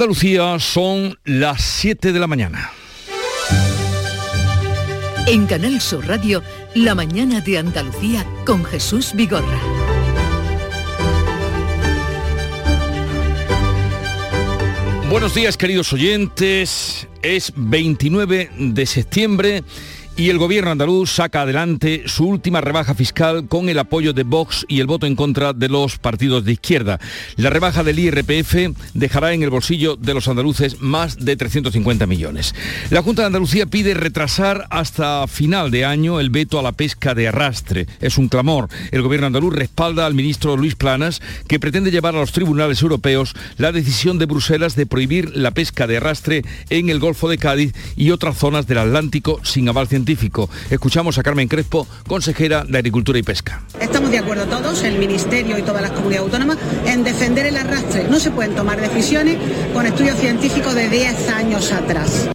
[0.00, 2.72] Andalucía son las 7 de la mañana.
[5.26, 6.42] En Canal Sur Radio,
[6.74, 9.60] La mañana de Andalucía con Jesús Vigorra.
[15.10, 19.64] Buenos días queridos oyentes, es 29 de septiembre
[20.20, 24.66] y el gobierno andaluz saca adelante su última rebaja fiscal con el apoyo de Vox
[24.68, 27.00] y el voto en contra de los partidos de izquierda.
[27.36, 32.54] La rebaja del IRPF dejará en el bolsillo de los andaluces más de 350 millones.
[32.90, 37.14] La Junta de Andalucía pide retrasar hasta final de año el veto a la pesca
[37.14, 37.86] de arrastre.
[38.02, 38.68] Es un clamor.
[38.90, 43.32] El gobierno andaluz respalda al ministro Luis Planas, que pretende llevar a los tribunales europeos
[43.56, 47.72] la decisión de Bruselas de prohibir la pesca de arrastre en el Golfo de Cádiz
[47.96, 50.09] y otras zonas del Atlántico sin aval científico
[50.70, 53.62] Escuchamos a Carmen Crespo, consejera de Agricultura y Pesca.
[53.80, 58.06] Estamos de acuerdo todos, el Ministerio y todas las comunidades autónomas, en defender el arrastre.
[58.08, 59.38] No se pueden tomar decisiones
[59.72, 62.30] con estudios científicos de 10 años atrás.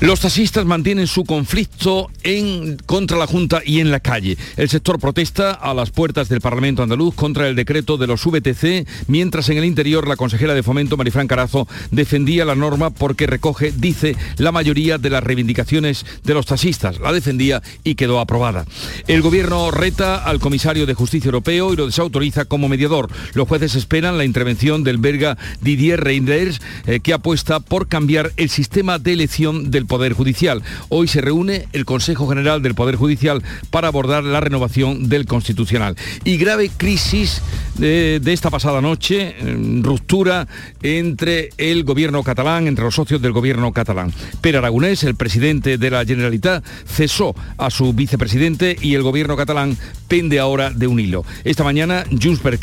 [0.00, 4.36] Los taxistas mantienen su conflicto en, contra la Junta y en la calle.
[4.56, 8.86] El sector protesta a las puertas del Parlamento andaluz contra el decreto de los VTC,
[9.06, 13.72] mientras en el interior la consejera de Fomento, Marifran Carazo, defendía la norma porque recoge,
[13.74, 16.98] dice, la mayoría de las reivindicaciones de los taxistas.
[16.98, 18.66] La defendía y quedó aprobada.
[19.06, 23.10] El gobierno reta al comisario de Justicia Europeo y lo desautoriza como mediador.
[23.34, 28.50] Los jueces esperan la intervención del belga Didier Reinders, eh, que apuesta por cambiar el
[28.50, 30.60] sistema de elección del Poder Judicial.
[30.88, 35.94] Hoy se reúne el Consejo General del Poder Judicial para abordar la renovación del Constitucional.
[36.24, 37.40] Y grave crisis
[37.78, 39.36] de, esta pasada noche,
[39.82, 40.48] ruptura
[40.82, 44.12] entre el gobierno catalán, entre los socios del gobierno catalán.
[44.40, 49.78] Per Aragonés, el presidente de la Generalitat, cesó a su vicepresidente y el gobierno catalán
[50.08, 51.24] pende ahora de un hilo.
[51.44, 52.58] Esta mañana, Junts per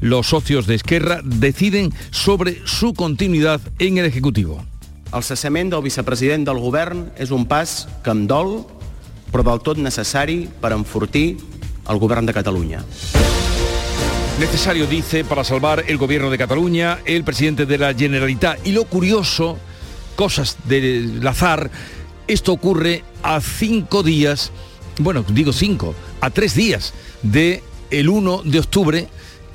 [0.00, 4.64] los socios de Esquerra, deciden sobre su continuidad en el Ejecutivo.
[5.16, 8.58] El cessament del vicepresident del govern és un pas que em dol,
[9.32, 11.38] però del tot necessari per enfortir
[11.88, 12.82] el govern de Catalunya.
[14.38, 18.66] Necesario, dice, para salvar el gobierno de Cataluña, el presidente de la Generalitat.
[18.66, 19.56] Y lo curioso,
[20.16, 21.70] cosas del azar,
[22.26, 24.52] esto ocurre a cinco días,
[24.98, 29.08] bueno, digo cinco, a tres días de el 1 de octubre,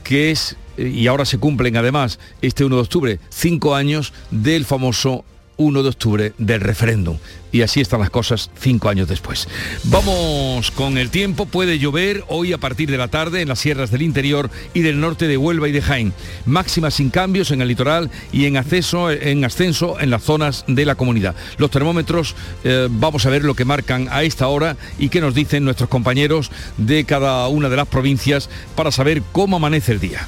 [0.03, 5.23] que es, y ahora se cumplen además este 1 de octubre, cinco años del famoso
[5.61, 7.17] 1 de octubre del referéndum.
[7.51, 9.47] Y así están las cosas cinco años después.
[9.83, 11.45] Vamos con el tiempo.
[11.45, 15.01] Puede llover hoy a partir de la tarde en las sierras del interior y del
[15.01, 16.13] norte de Huelva y de Jaén.
[16.45, 20.85] Máximas sin cambios en el litoral y en, acceso, en ascenso en las zonas de
[20.85, 21.35] la comunidad.
[21.57, 25.35] Los termómetros, eh, vamos a ver lo que marcan a esta hora y qué nos
[25.35, 30.27] dicen nuestros compañeros de cada una de las provincias para saber cómo amanece el día.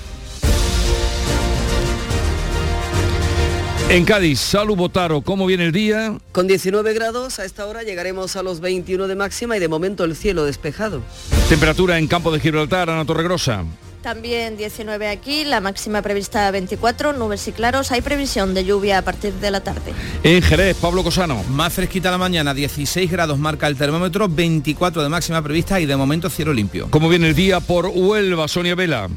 [3.90, 6.18] En Cádiz, Salud Botaro, ¿cómo viene el día?
[6.32, 10.04] Con 19 grados, a esta hora llegaremos a los 21 de máxima y de momento
[10.04, 11.02] el cielo despejado.
[11.48, 13.66] Temperatura en Campo de Gibraltar, Ana Torregrosa.
[14.02, 17.92] También 19 aquí, la máxima prevista 24, nubes y claros.
[17.92, 19.94] Hay previsión de lluvia a partir de la tarde.
[20.24, 21.42] En Jerez, Pablo Cosano.
[21.50, 25.96] Más fresquita la mañana, 16 grados marca el termómetro, 24 de máxima prevista y de
[25.96, 26.88] momento cielo limpio.
[26.90, 29.08] ¿Cómo viene el día por Huelva, Sonia Vela?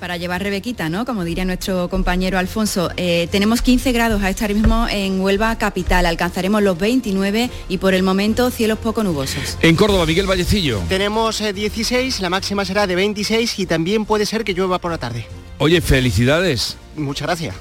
[0.00, 1.04] Para llevar Rebequita, ¿no?
[1.04, 2.90] Como diría nuestro compañero Alfonso.
[2.96, 7.94] Eh, tenemos 15 grados a estar mismo en Huelva capital, alcanzaremos los 29 y por
[7.94, 9.58] el momento cielos poco nubosos.
[9.60, 10.80] En Córdoba, Miguel Vallecillo.
[10.88, 14.90] Tenemos 16, eh, la máxima será de 26 y también puede ser que llueva por
[14.90, 15.26] la tarde.
[15.58, 16.78] Oye, felicidades.
[17.02, 17.54] Muchas gracias.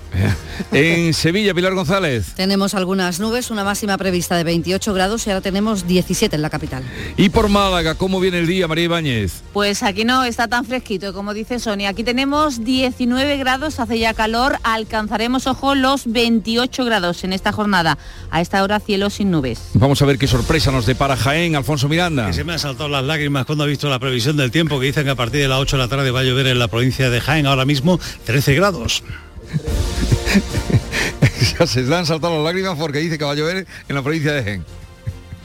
[0.72, 2.34] En Sevilla, Pilar González.
[2.36, 6.50] Tenemos algunas nubes, una máxima prevista de 28 grados y ahora tenemos 17 en la
[6.50, 6.84] capital.
[7.18, 9.42] Y por Málaga, ¿cómo viene el día, María Ibáñez?
[9.54, 11.90] Pues aquí no está tan fresquito, como dice Sonia.
[11.90, 17.98] Aquí tenemos 19 grados, hace ya calor, alcanzaremos, ojo, los 28 grados en esta jornada.
[18.32, 19.60] A esta hora, cielo sin nubes.
[19.74, 22.28] Vamos a ver qué sorpresa nos depara Jaén, Alfonso Miranda.
[22.28, 24.88] Que se me han saltado las lágrimas cuando he visto la previsión del tiempo que
[24.88, 26.68] dicen que a partir de las 8 de la tarde va a llover en la
[26.68, 29.04] provincia de Jaén, ahora mismo 13 grados.
[31.60, 34.02] ya se le han saltado las lágrimas porque dice que va a llover en la
[34.02, 34.66] provincia de Gen.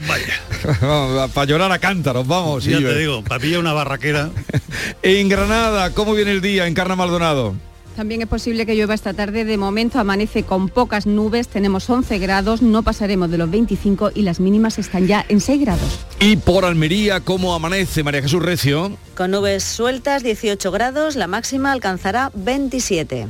[0.07, 1.27] Vaya.
[1.33, 2.65] para llorar a cántaros, vamos.
[2.65, 4.29] Ya te digo, papilla una barraquera.
[5.03, 7.55] en Granada, ¿cómo viene el día en Carna Maldonado?
[7.95, 9.45] También es posible que llueva esta tarde.
[9.45, 11.47] De momento amanece con pocas nubes.
[11.47, 15.61] Tenemos 11 grados, no pasaremos de los 25 y las mínimas están ya en 6
[15.61, 15.99] grados.
[16.19, 18.97] Y por Almería, ¿cómo amanece María Jesús Recio?
[19.15, 23.27] Con nubes sueltas, 18 grados, la máxima alcanzará 27.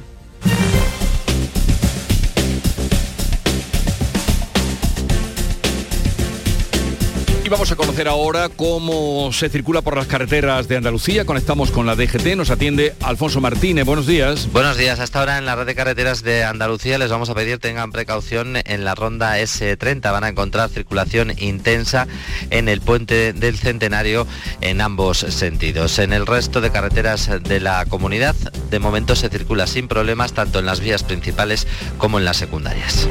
[7.46, 11.26] Y vamos a conocer ahora cómo se circula por las carreteras de Andalucía.
[11.26, 13.86] Conectamos con la DGT, nos atiende Alfonso Martínez.
[13.86, 14.52] Buenos días.
[14.52, 15.00] Buenos días.
[15.00, 18.56] Hasta ahora en la red de carreteras de Andalucía les vamos a pedir tengan precaución
[18.66, 20.12] en la ronda S30.
[20.12, 22.08] Van a encontrar circulación intensa
[22.50, 24.26] en el puente del Centenario
[24.62, 26.00] en ambos sentidos.
[26.00, 28.36] En el resto de carreteras de la comunidad,
[28.72, 31.68] de momento se circula sin problemas tanto en las vías principales
[32.00, 33.08] como en las secundarias.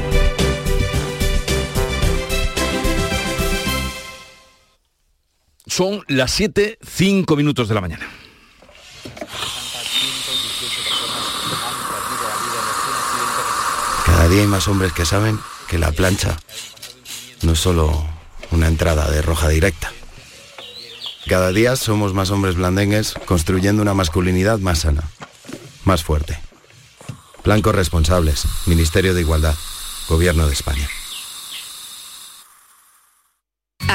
[5.75, 8.07] Son las 7, 5 minutos de la mañana.
[14.05, 15.37] Cada día hay más hombres que saben
[15.67, 16.37] que la plancha
[17.41, 18.07] no es solo
[18.51, 19.91] una entrada de roja directa.
[21.27, 25.03] Cada día somos más hombres blandengues construyendo una masculinidad más sana,
[25.83, 26.39] más fuerte.
[27.43, 29.55] Blancos responsables, Ministerio de Igualdad,
[30.07, 30.87] Gobierno de España.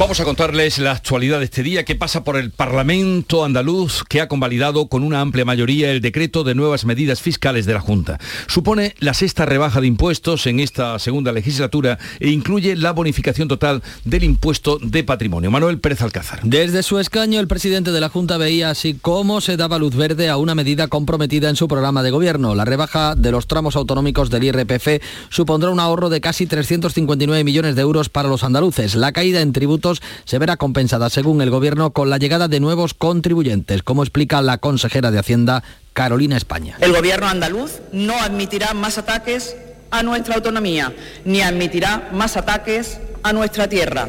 [0.00, 4.22] Vamos a contarles la actualidad de este día que pasa por el Parlamento andaluz que
[4.22, 8.18] ha convalidado con una amplia mayoría el decreto de nuevas medidas fiscales de la Junta.
[8.46, 13.82] Supone la sexta rebaja de impuestos en esta segunda legislatura e incluye la bonificación total
[14.06, 15.50] del impuesto de patrimonio.
[15.50, 16.40] Manuel Pérez Alcázar.
[16.44, 20.30] Desde su escaño el presidente de la Junta veía así cómo se daba luz verde
[20.30, 22.54] a una medida comprometida en su programa de gobierno.
[22.54, 27.76] La rebaja de los tramos autonómicos del IRPF supondrá un ahorro de casi 359 millones
[27.76, 28.94] de euros para los andaluces.
[28.94, 29.89] La caída en tributos
[30.24, 34.58] se verá compensada, según el Gobierno, con la llegada de nuevos contribuyentes, como explica la
[34.58, 36.76] consejera de Hacienda, Carolina España.
[36.80, 39.56] El Gobierno andaluz no admitirá más ataques
[39.90, 40.94] a nuestra autonomía,
[41.24, 44.08] ni admitirá más ataques a nuestra tierra.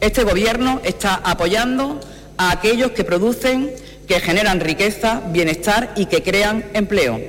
[0.00, 2.00] Este Gobierno está apoyando
[2.38, 3.72] a aquellos que producen,
[4.06, 7.20] que generan riqueza, bienestar y que crean empleo.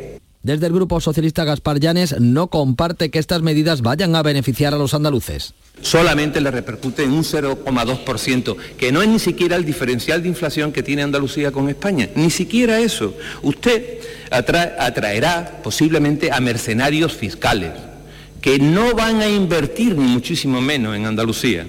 [0.44, 4.78] Desde el Grupo Socialista Gaspar Llanes no comparte que estas medidas vayan a beneficiar a
[4.78, 10.22] los andaluces solamente le repercute en un 0,2%, que no es ni siquiera el diferencial
[10.22, 13.16] de inflación que tiene Andalucía con España, ni siquiera eso.
[13.42, 14.00] Usted
[14.32, 17.72] atraerá posiblemente a mercenarios fiscales
[18.42, 21.66] que no van a invertir ni muchísimo menos en Andalucía.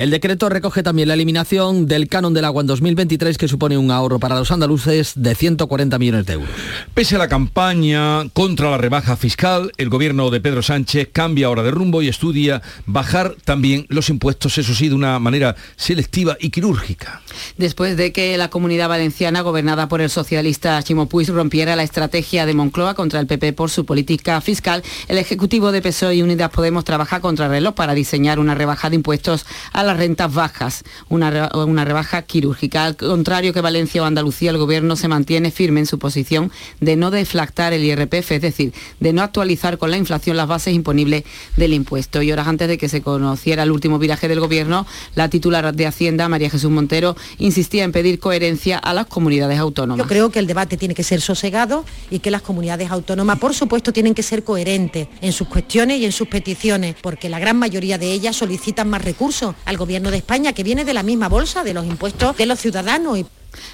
[0.00, 3.90] El decreto recoge también la eliminación del canon del agua en 2023 que supone un
[3.90, 6.48] ahorro para los andaluces de 140 millones de euros.
[6.94, 11.62] Pese a la campaña contra la rebaja fiscal, el gobierno de Pedro Sánchez cambia ahora
[11.62, 16.48] de rumbo y estudia bajar también los impuestos, eso sí, de una manera selectiva y
[16.48, 17.20] quirúrgica.
[17.58, 22.46] Después de que la comunidad valenciana, gobernada por el socialista Chimo Puig, rompiera la estrategia
[22.46, 26.48] de Moncloa contra el PP por su política fiscal, el Ejecutivo de PSOE y Unidas
[26.48, 29.44] Podemos trabaja contra reloj para diseñar una rebaja de impuestos
[29.74, 32.84] a la las rentas bajas, una, una rebaja quirúrgica.
[32.84, 36.94] Al contrario que Valencia o Andalucía, el Gobierno se mantiene firme en su posición de
[36.94, 41.24] no deflactar el IRPF, es decir, de no actualizar con la inflación las bases imponibles
[41.56, 42.22] del impuesto.
[42.22, 45.86] Y horas antes de que se conociera el último viraje del Gobierno, la titular de
[45.86, 49.98] Hacienda, María Jesús Montero, insistía en pedir coherencia a las comunidades autónomas.
[50.04, 53.54] Yo creo que el debate tiene que ser sosegado y que las comunidades autónomas, por
[53.54, 57.56] supuesto, tienen que ser coherentes en sus cuestiones y en sus peticiones, porque la gran
[57.56, 61.30] mayoría de ellas solicitan más recursos al Gobierno de España, que viene de la misma
[61.30, 63.24] bolsa de los impuestos de los ciudadanos.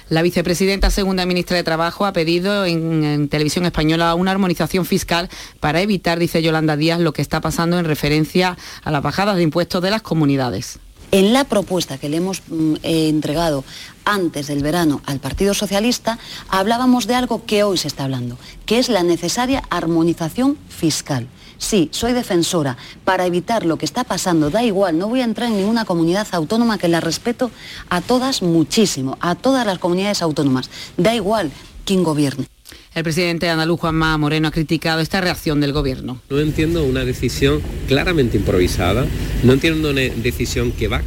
[0.07, 5.27] La vicepresidenta segunda ministra de Trabajo ha pedido en, televisión española una armonización fiscal
[5.59, 9.43] para evitar, dice Yolanda Díaz, lo que está pasando en referencia a las bajadas de
[9.43, 10.79] impuestos de las comunidades.
[11.11, 13.65] En la propuesta que le hemos mm, eh, entregado
[14.05, 18.79] antes del verano al Partido Socialista, hablábamos de algo que hoy se está hablando, que
[18.79, 21.27] es la necesaria armonización fiscal.
[21.57, 24.49] Sí, soy defensora para evitar lo que está pasando.
[24.49, 27.51] Da igual, no voy a entrar en ninguna comunidad autónoma que la respeto
[27.89, 30.69] a todas muchísimo, a todas las comunidades autónomas.
[30.97, 31.51] Da igual
[31.85, 32.45] quién gobierne.
[32.93, 36.19] El presidente andaluz Juanma Moreno ha criticado esta reacción del gobierno.
[36.31, 39.05] No entiendo una decisión claramente improvisada,
[39.43, 41.03] no entiendo una decisión que va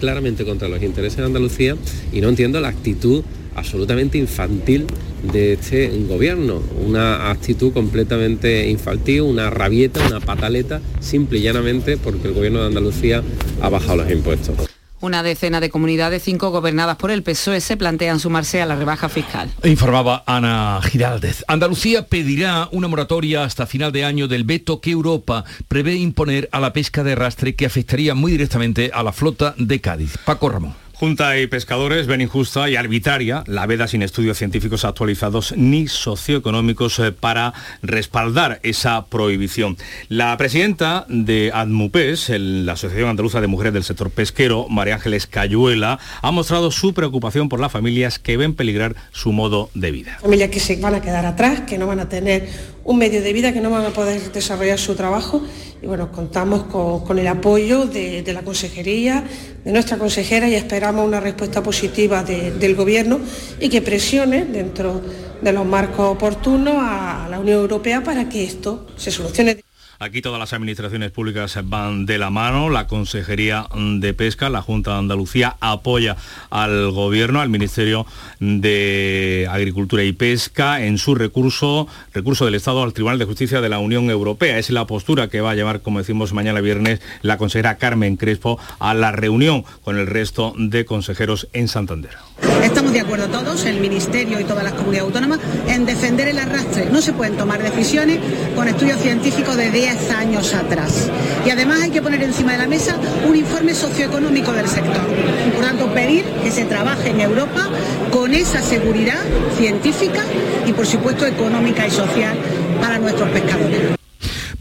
[0.00, 1.76] claramente contra los intereses de Andalucía
[2.12, 3.24] y no entiendo la actitud
[3.60, 4.86] absolutamente infantil
[5.32, 12.28] de este gobierno, una actitud completamente infantil, una rabieta, una pataleta, simple y llanamente porque
[12.28, 13.22] el gobierno de Andalucía
[13.60, 14.70] ha bajado los impuestos.
[15.02, 19.08] Una decena de comunidades, cinco gobernadas por el PSOE, se plantean sumarse a la rebaja
[19.08, 19.50] fiscal.
[19.64, 21.42] Informaba Ana Giraldez.
[21.48, 26.60] Andalucía pedirá una moratoria hasta final de año del veto que Europa prevé imponer a
[26.60, 30.18] la pesca de arrastre que afectaría muy directamente a la flota de Cádiz.
[30.26, 30.74] Paco Ramón.
[31.00, 36.98] Junta y pescadores ven injusta y arbitraria la veda sin estudios científicos actualizados ni socioeconómicos
[36.98, 39.78] eh, para respaldar esa prohibición.
[40.10, 45.98] La presidenta de ADMUPES, la Asociación Andaluza de Mujeres del Sector Pesquero, María Ángeles Cayuela,
[46.20, 50.18] ha mostrado su preocupación por las familias que ven peligrar su modo de vida.
[50.20, 52.46] Familias que se van a quedar atrás, que no van a tener
[52.84, 55.42] un medio de vida, que no van a poder desarrollar su trabajo
[55.82, 59.24] y bueno, contamos con, el apoyo de, la consejería,
[59.64, 63.20] de nuestra consejera y esperamos una respuesta positiva del Gobierno
[63.58, 65.00] y que presione dentro
[65.40, 69.69] de los marcos oportunos a la Unión Europea para que esto se solucione.
[70.02, 72.70] Aquí todas las administraciones públicas van de la mano.
[72.70, 76.16] La Consejería de Pesca, la Junta de Andalucía apoya
[76.48, 78.06] al Gobierno, al Ministerio
[78.38, 83.68] de Agricultura y Pesca en su recurso, recurso del Estado al Tribunal de Justicia de
[83.68, 84.56] la Unión Europea.
[84.56, 88.58] Es la postura que va a llevar, como decimos mañana viernes, la consejera Carmen Crespo
[88.78, 92.16] a la reunión con el resto de consejeros en Santander.
[92.62, 96.88] Estamos de acuerdo todos, el Ministerio y todas las comunidades autónomas, en defender el arrastre.
[96.90, 98.18] No se pueden tomar decisiones
[98.54, 101.10] con estudios científicos de 10 años atrás.
[101.46, 102.96] Y además hay que poner encima de la mesa
[103.28, 105.06] un informe socioeconómico del sector.
[105.54, 107.68] Por tanto, pedir que se trabaje en Europa
[108.10, 109.22] con esa seguridad
[109.56, 110.22] científica
[110.66, 112.36] y, por supuesto, económica y social
[112.80, 113.99] para nuestros pescadores.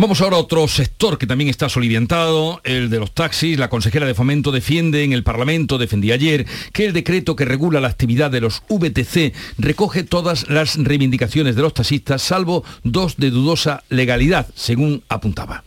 [0.02, 3.60] Vamos ahora a otro sector que también está soliviantado, el de los taxis.
[3.60, 7.82] La consejera de Fomento defiende en el Parlamento, defendía ayer, que el decreto que regula
[7.82, 13.30] la actividad de los VTC recoge todas las reivindicaciones de los taxistas, salvo dos de
[13.30, 15.66] dudosa legalidad, según apuntaba.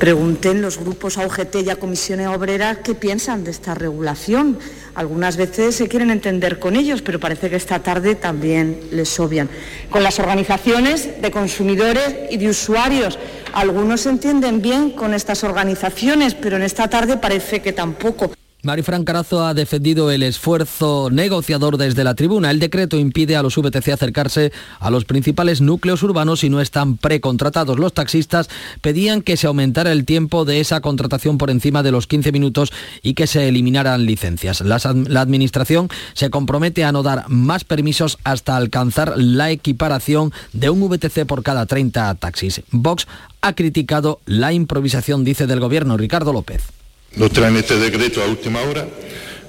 [0.00, 4.58] Pregunten los grupos a UGT y a comisiones obreras qué piensan de esta regulación.
[4.94, 9.50] Algunas veces se quieren entender con ellos, pero parece que esta tarde también les obvian.
[9.90, 13.18] Con las organizaciones de consumidores y de usuarios.
[13.52, 18.32] Algunos se entienden bien con estas organizaciones, pero en esta tarde parece que tampoco.
[18.62, 22.50] Marifran Carazo ha defendido el esfuerzo negociador desde la tribuna.
[22.50, 26.98] El decreto impide a los VTC acercarse a los principales núcleos urbanos y no están
[26.98, 27.78] precontratados.
[27.78, 28.50] Los taxistas
[28.82, 32.70] pedían que se aumentara el tiempo de esa contratación por encima de los 15 minutos
[33.02, 34.60] y que se eliminaran licencias.
[34.60, 40.68] La, la Administración se compromete a no dar más permisos hasta alcanzar la equiparación de
[40.68, 42.60] un VTC por cada 30 taxis.
[42.70, 43.06] Vox
[43.40, 45.96] ha criticado la improvisación, dice, del Gobierno.
[45.96, 46.79] Ricardo López.
[47.16, 48.86] Nos traen este decreto a última hora.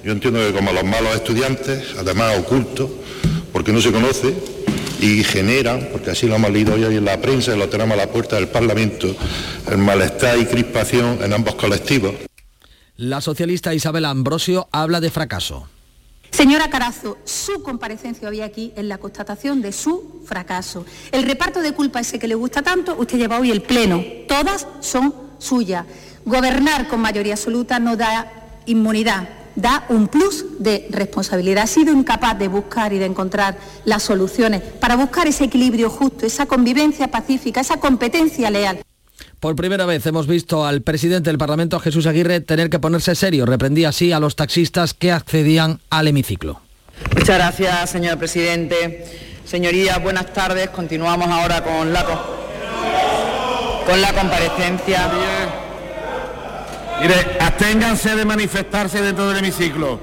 [0.03, 2.89] Yo entiendo que como los malos estudiantes, además ocultos,
[3.53, 4.33] porque no se conoce,
[4.99, 8.05] y generan, porque así lo hemos leído hoy en la prensa y lo tenemos a
[8.05, 9.15] la puerta del Parlamento,
[9.69, 12.13] el malestar y crispación en ambos colectivos.
[12.97, 15.67] La socialista Isabel Ambrosio habla de fracaso.
[16.29, 20.85] Señora Carazo, su comparecencia hoy aquí es la constatación de su fracaso.
[21.11, 24.03] El reparto de culpa ese que le gusta tanto, usted lleva hoy el pleno.
[24.27, 25.85] Todas son suyas.
[26.25, 28.31] Gobernar con mayoría absoluta no da
[28.65, 31.63] inmunidad, da un plus de responsabilidad.
[31.63, 36.25] Ha sido incapaz de buscar y de encontrar las soluciones para buscar ese equilibrio justo,
[36.25, 38.81] esa convivencia pacífica, esa competencia leal.
[39.39, 43.47] Por primera vez hemos visto al presidente del Parlamento, Jesús Aguirre, tener que ponerse serio.
[43.47, 46.61] Reprendía así a los taxistas que accedían al hemiciclo.
[47.15, 49.03] Muchas gracias, señor presidente.
[49.43, 50.69] Señorías, buenas tardes.
[50.69, 52.05] Continuamos ahora con la,
[53.85, 55.11] con la comparecencia.
[57.01, 59.99] Mire, absténganse de manifestarse dentro del hemiciclo.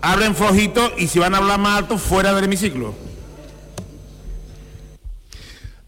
[0.00, 2.94] Hablen flojito y si van a hablar más alto, fuera del hemiciclo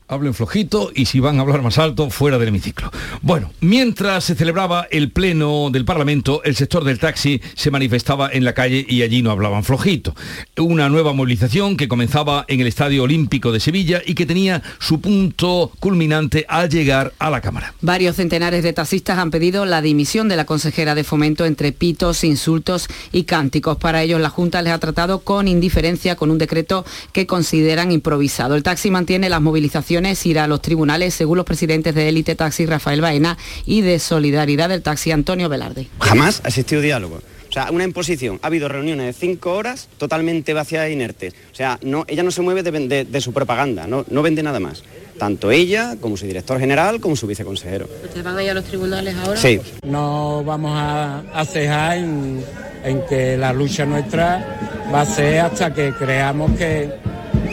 [0.09, 2.91] hablen flojito y si van a hablar más alto, fuera del hemiciclo.
[3.23, 8.45] Bueno, mientras se celebraba el pleno del Parlamento, el sector del taxi se manifestaba en
[8.45, 10.15] la calle y allí no hablaban flojito.
[10.59, 15.01] Una nueva movilización que comenzaba en el Estadio Olímpico de Sevilla y que tenía su
[15.01, 17.75] punto culminante al llegar a la Cámara.
[17.81, 22.25] Varios centenares de taxistas han pedido la dimisión de la consejera de fomento entre pitos,
[22.25, 23.77] insultos y cánticos.
[23.79, 28.55] Para ellos la Junta les ha tratado con indiferencia con un decreto que consideran improvisado.
[28.55, 32.67] El taxi mantiene las movilizaciones ir a los tribunales, según los presidentes de Élite Taxi
[32.67, 35.89] Rafael Baena y de Solidaridad del Taxi Antonio Velarde.
[36.01, 37.21] Jamás ha existido diálogo.
[37.49, 38.39] O sea, una imposición.
[38.43, 41.35] Ha habido reuniones de cinco horas totalmente vacías e inertes.
[41.53, 44.83] O sea, no, ella no se mueve de, su propaganda, no, no vende nada más.
[45.19, 47.89] Tanto ella, como su director general, como su viceconsejero.
[48.05, 49.41] ¿Ustedes van a ir a los tribunales ahora?
[49.41, 49.61] Sí.
[49.85, 52.45] No vamos a, cejar en,
[52.85, 54.59] en, que la lucha nuestra
[54.93, 56.91] va a ser hasta que creamos que,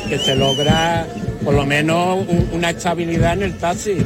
[0.09, 1.07] que se logra
[1.43, 3.97] por lo menos una estabilidad en el taxi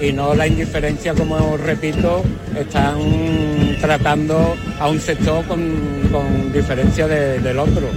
[0.00, 2.22] y no la indiferencia, como repito,
[2.58, 7.88] están tratando a un sector con, diferencia del otro.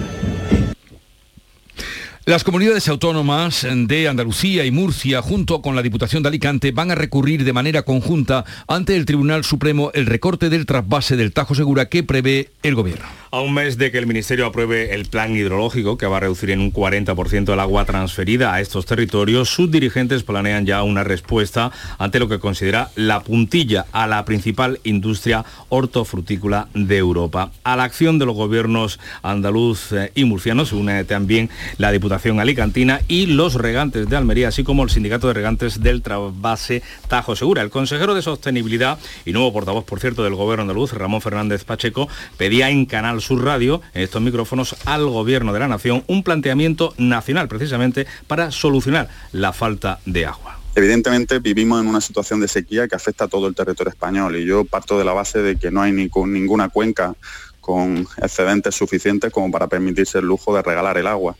[2.25, 6.95] Las comunidades autónomas de Andalucía y Murcia, junto con la Diputación de Alicante, van a
[6.95, 11.87] recurrir de manera conjunta ante el Tribunal Supremo el recorte del trasvase del Tajo Segura
[11.87, 13.05] que prevé el Gobierno.
[13.29, 16.51] A un mes de que el Ministerio apruebe el plan hidrológico que va a reducir
[16.51, 21.73] en un 40% el agua transferida a estos territorios, sus dirigentes planean ya una respuesta
[21.97, 27.51] ante lo que considera la puntilla a la principal industria hortofrutícola de Europa.
[27.65, 32.39] A la acción de los gobiernos andaluz eh, y murciano se une también la Diputación
[32.39, 37.35] Alicantina y los regantes de Almería, así como el Sindicato de Regantes del Trasvase Tajo
[37.35, 37.61] Segura.
[37.61, 42.07] El consejero de Sostenibilidad y nuevo portavoz, por cierto, del gobierno andaluz, Ramón Fernández Pacheco,
[42.37, 46.93] pedía en Canal Sur Radio, en estos micrófonos, al Gobierno de la Nación un planteamiento
[46.97, 50.59] nacional precisamente para solucionar la falta de agua.
[50.75, 54.45] Evidentemente vivimos en una situación de sequía que afecta a todo el territorio español y
[54.45, 57.15] yo parto de la base de que no hay ninguna cuenca
[57.59, 61.35] con excedentes suficientes como para permitirse el lujo de regalar el agua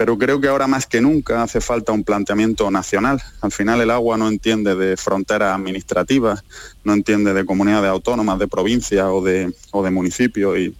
[0.00, 3.20] pero creo que ahora más que nunca hace falta un planteamiento nacional.
[3.42, 6.42] Al final el agua no entiende de fronteras administrativas,
[6.84, 10.74] no entiende de comunidades autónomas, de provincias o de, o de municipios y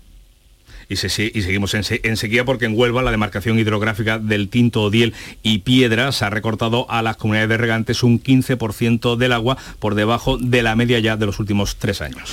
[0.90, 6.23] y, seguimos en, sequía porque en Huelva la demarcación hidrográfica del Tinto, Odiel y Piedras
[6.23, 10.75] ha recortado a las comunidades de regantes un 15% del agua por debajo de la
[10.75, 12.30] media ya de los últimos tres años.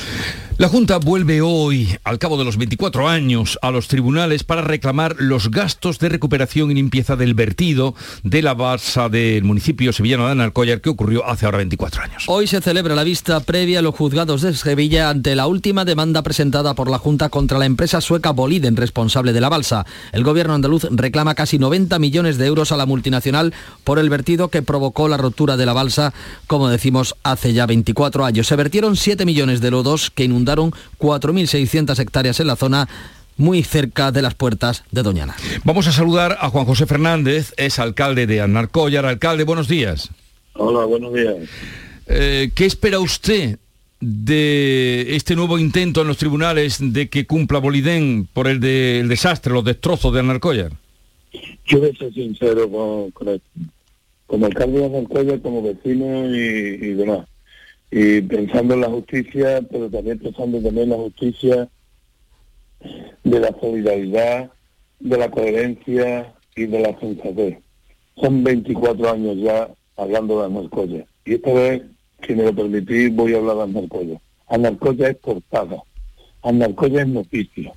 [0.57, 5.15] La Junta vuelve hoy, al cabo de los 24 años, a los tribunales para reclamar
[5.19, 10.31] los gastos de recuperación y limpieza del vertido de la balsa del municipio sevillano de
[10.31, 12.23] Analcollar que ocurrió hace ahora 24 años.
[12.25, 16.23] Hoy se celebra la vista previa a los juzgados de Sevilla ante la última demanda
[16.23, 19.85] presentada por la Junta contra la empresa sueca Boliden, responsable de la balsa.
[20.13, 24.47] El gobierno andaluz reclama casi 90 millones de euros a la multinacional por el vertido
[24.47, 26.13] que provocó la rotura de la balsa,
[26.47, 28.47] como decimos, hace ya 24 años.
[28.47, 32.87] Se vertieron 7 millones de lodos que inundaron 4.600 hectáreas en la zona
[33.35, 35.35] muy cerca de las puertas de Doñana.
[35.65, 39.05] Vamos a saludar a Juan José Fernández, es alcalde de Anarcollar.
[39.05, 40.09] Alcalde, buenos días.
[40.53, 41.35] Hola, buenos días.
[42.05, 43.59] Eh, ¿Qué espera usted
[43.99, 49.53] de este nuevo intento en los tribunales de que cumpla Bolidén por el, del desastre,
[49.53, 50.71] los destrozos de Anarcollar?
[51.65, 53.11] Yo voy a ser sincero con,
[54.25, 57.27] como alcalde de Anarcollar, como vecino y demás
[57.91, 61.69] y pensando en la justicia, pero también pensando también en la justicia
[63.23, 64.51] de la solidaridad,
[64.99, 67.59] de la coherencia y de la sensatez.
[68.21, 71.05] Son 24 años ya hablando de Anarcoya.
[71.25, 71.83] Y esta vez,
[72.25, 74.21] si me lo permitís, voy a hablar de Anarcoya.
[74.47, 75.83] Anarcoya es portada.
[76.41, 77.73] Anarcoya es noticia.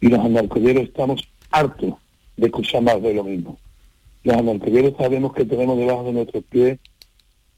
[0.00, 1.94] Y los anarcolleros estamos hartos
[2.36, 3.58] de escuchar más de lo mismo.
[4.24, 6.78] Los anarcolleros sabemos que tenemos debajo de nuestros pies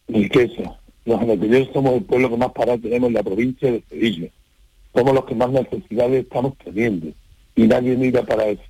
[0.08, 4.28] riqueza, los anarquilleros somos el pueblo que más parado tenemos en la provincia de Sevilla.
[4.94, 7.08] Somos los que más necesidades estamos teniendo
[7.56, 8.62] y nadie mira para eso.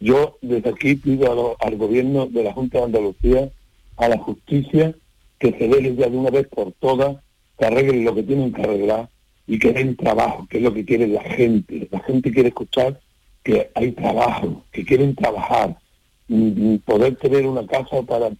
[0.00, 3.50] Yo desde aquí pido al gobierno de la Junta de Andalucía,
[3.96, 4.94] a la justicia,
[5.42, 7.16] que se deje ya de una vez por todas,
[7.58, 9.08] que arreglen lo que tienen que arreglar
[9.48, 11.88] y que den trabajo, que es lo que quiere la gente.
[11.90, 13.00] La gente quiere escuchar
[13.42, 15.76] que hay trabajo, que quieren trabajar,
[16.84, 18.30] poder tener una casa para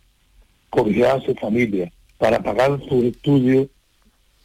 [0.71, 3.67] cobijar a su familia, para pagar sus estudios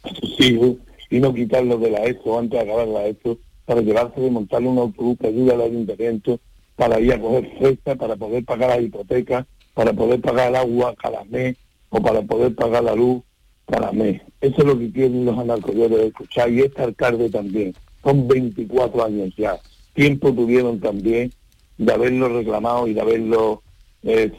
[0.02, 0.78] a sus hijos
[1.10, 4.66] y no quitarlos de la ESO antes de acabar la ESO, para llevarse de montarle
[4.66, 6.40] un autobús que ayuda al ayuntamiento,
[6.74, 10.96] para ir a coger cesta, para poder pagar la hipoteca, para poder pagar el agua
[11.00, 11.56] cada mes
[11.90, 13.22] o para poder pagar la luz
[13.66, 14.22] cada mes.
[14.40, 17.74] Eso es lo que quieren los anarcoyeros escuchar y este alcalde también.
[18.02, 19.58] Son 24 años ya.
[19.94, 21.32] Tiempo tuvieron también
[21.76, 23.62] de haberlo reclamado y de haberlo
[24.02, 24.32] eh.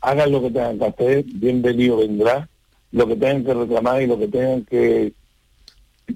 [0.00, 2.48] Hagan lo que tengan que hacer, bienvenido vendrá,
[2.92, 5.12] lo que tengan que reclamar y lo que tengan que,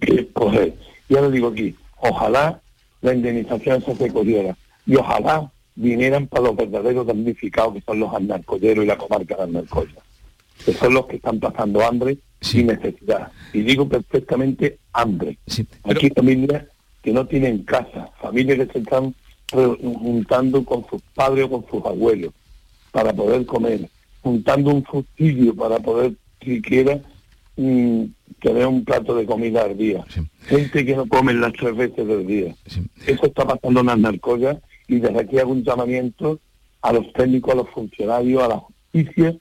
[0.01, 0.75] que coger.
[1.09, 2.61] Ya lo digo aquí, ojalá
[3.01, 8.85] la indemnización se recogiera y ojalá vinieran para los verdaderos damnificados que son los anarcolleros
[8.85, 9.95] y la comarca de Anarcoya,
[10.65, 13.33] que son los que están pasando hambre sin necesidad.
[13.53, 15.39] Y digo perfectamente hambre.
[15.85, 16.65] Aquí familias
[17.03, 19.15] que no tienen casa, familias que se están
[19.51, 22.33] juntando con sus padres o con sus abuelos
[22.93, 23.89] para poder comer,
[24.23, 27.01] juntando un fustidio para poder siquiera
[27.57, 28.05] mm,
[28.41, 30.05] tener un plato de comida al día.
[30.47, 32.55] Gente que no come las tres veces del día.
[33.07, 36.41] Eso está pasando en las y desde aquí hago un llamamiento
[36.81, 39.37] a los técnicos, a los funcionarios, a la justicia,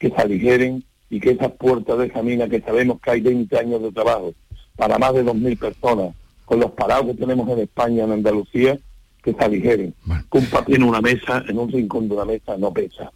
[0.00, 3.56] que se aligeren y que esas puertas de esa mina, que sabemos que hay 20
[3.58, 4.32] años de trabajo
[4.74, 6.14] para más de 2.000 personas,
[6.46, 8.78] con los parados que tenemos en España, en Andalucía,
[9.22, 9.94] que se aligeren.
[10.30, 13.12] Un papel en una mesa, en un rincón de una mesa, no pesa.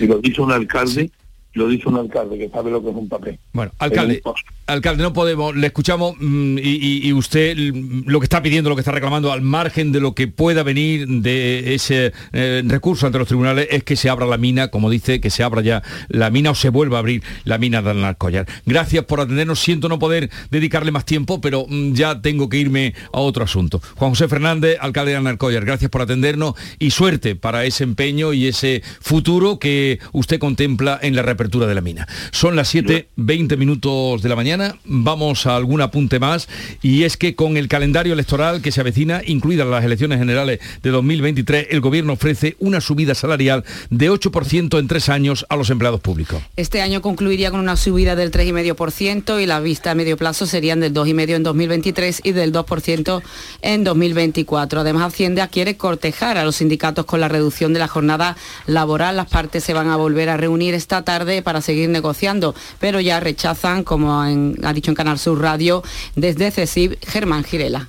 [0.00, 1.10] Y lo dicho un alcalde
[1.54, 3.38] lo dice un alcalde que sabe lo que es un papel.
[3.52, 4.22] Bueno, alcalde,
[4.66, 8.90] alcalde, no podemos, le escuchamos mm, y, usted lo que está pidiendo, lo que está
[8.90, 13.68] reclamando, al margen de lo que pueda venir de ese eh, recurso ante los tribunales,
[13.70, 16.54] es que se abra la mina, como dice, que se abra ya la mina o
[16.54, 18.46] se vuelva a abrir la mina de Alnalcollar.
[18.66, 22.94] Gracias por atendernos, siento no poder dedicarle más tiempo, pero mm, ya tengo que irme
[23.12, 23.80] a otro asunto.
[23.94, 28.48] Juan José Fernández, alcalde de Alnalcollar, gracias por atendernos y suerte para ese empeño y
[28.48, 32.08] ese futuro que usted contempla en la representación de la mina.
[32.32, 36.48] Son las 7.20 minutos de la mañana, vamos a algún apunte más
[36.82, 40.90] y es que con el calendario electoral que se avecina, incluidas las elecciones generales de
[40.90, 46.00] 2023, el gobierno ofrece una subida salarial de 8% en tres años a los empleados
[46.00, 46.42] públicos.
[46.56, 50.80] Este año concluiría con una subida del 3,5% y la vista a medio plazo serían
[50.80, 53.22] del 2,5% en 2023 y del 2%
[53.62, 54.80] en 2024.
[54.80, 59.16] Además, Hacienda quiere cortejar a los sindicatos con la reducción de la jornada laboral.
[59.16, 63.20] Las partes se van a volver a reunir esta tarde para seguir negociando, pero ya
[63.20, 65.82] rechazan, como ha dicho en Canal Sur Radio,
[66.16, 67.88] desde CECIB, Germán Girela.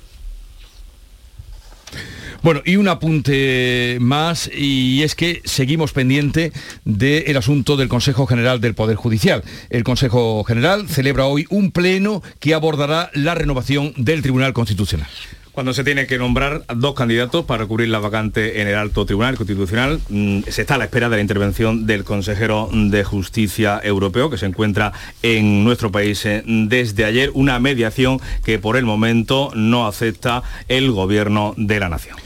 [2.42, 6.52] Bueno, y un apunte más, y es que seguimos pendiente
[6.84, 9.42] del asunto del Consejo General del Poder Judicial.
[9.68, 15.08] El Consejo General celebra hoy un pleno que abordará la renovación del Tribunal Constitucional
[15.56, 19.38] cuando se tiene que nombrar dos candidatos para cubrir la vacante en el alto tribunal
[19.38, 20.02] constitucional.
[20.10, 24.36] Mm, se está a la espera de la intervención del consejero de justicia europeo que
[24.36, 24.92] se encuentra
[25.22, 30.90] en nuestro país eh, desde ayer, una mediación que por el momento no acepta el
[30.90, 32.18] gobierno de la nación.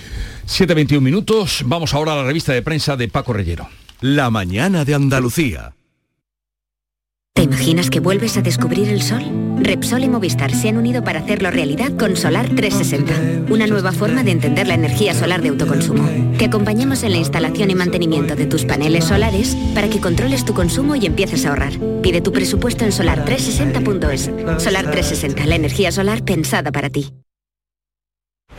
[0.49, 3.69] 7.21 minutos, vamos ahora a la revista de prensa de Paco Reyero.
[4.01, 5.73] La mañana de Andalucía.
[7.33, 9.50] ¿Te imaginas que vuelves a descubrir el sol?
[9.63, 14.23] Repsol y Movistar se han unido para hacerlo realidad con Solar 360, una nueva forma
[14.23, 16.09] de entender la energía solar de autoconsumo.
[16.39, 20.55] Te acompañamos en la instalación y mantenimiento de tus paneles solares para que controles tu
[20.55, 21.75] consumo y empieces a ahorrar.
[22.03, 24.63] Pide tu presupuesto en solar360.es.
[24.63, 27.13] Solar 360, la energía solar pensada para ti.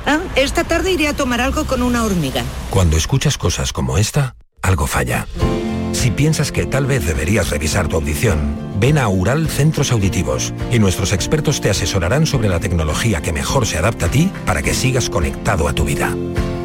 [0.06, 2.44] Ah, esta tarde iré a tomar algo con una hormiga.
[2.70, 5.28] Cuando escuchas cosas como esta, algo falla.
[5.92, 10.80] Si piensas que tal vez deberías revisar tu audición, ven a Ural Centros Auditivos y
[10.80, 14.74] nuestros expertos te asesorarán sobre la tecnología que mejor se adapta a ti para que
[14.74, 16.16] sigas conectado a tu vida.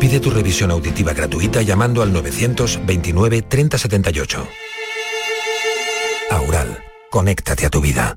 [0.01, 4.47] Pide tu revisión auditiva gratuita llamando al 929 3078.
[6.31, 8.17] Aural, conéctate a tu vida.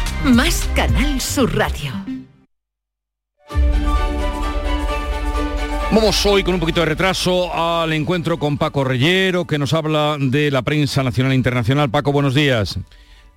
[0.23, 1.91] Más Canal Sur Radio.
[5.91, 10.15] Vamos hoy con un poquito de retraso al encuentro con Paco Reyero, que nos habla
[10.17, 11.89] de la prensa nacional e internacional.
[11.89, 12.79] Paco, buenos días.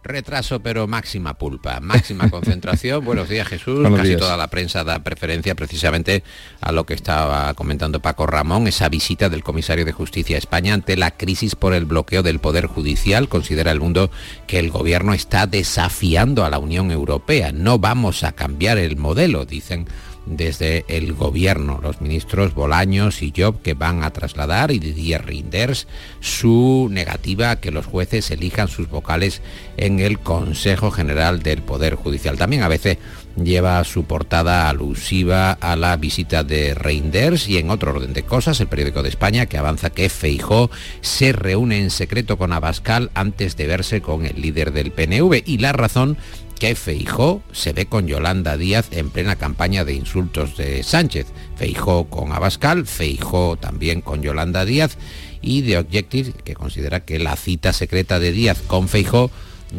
[0.05, 3.03] Retraso, pero máxima pulpa, máxima concentración.
[3.07, 3.89] Buenos días, Jesús.
[3.97, 6.23] Casi toda la prensa da preferencia precisamente
[6.61, 10.75] a lo que estaba comentando Paco Ramón, esa visita del comisario de Justicia a España
[10.75, 13.31] ante la crisis por el bloqueo del Poder Judicial.
[13.31, 14.11] Considera el mundo
[14.47, 17.53] que el gobierno está desafiando a la Unión Europea.
[17.53, 19.87] No vamos a cambiar el modelo, dicen
[20.27, 25.87] desde el gobierno, los ministros Bolaños y Job, que van a trasladar, y Didier Rinders,
[26.21, 29.43] su negativa a que los jueces elijan sus vocales
[29.77, 32.39] en el Consejo General del Poder Judicial.
[32.39, 32.99] También a veces
[33.43, 38.61] lleva su portada alusiva a la visita de Reinders y en otro orden de cosas,
[38.61, 43.57] el periódico de España que avanza que Feijó se reúne en secreto con Abascal antes
[43.57, 46.17] de verse con el líder del PNV y la razón
[46.59, 51.27] que Feijó se ve con Yolanda Díaz en plena campaña de insultos de Sánchez.
[51.57, 54.97] Feijó con Abascal, Feijó también con Yolanda Díaz
[55.43, 59.31] y de Objective, que considera que la cita secreta de Díaz con Feijó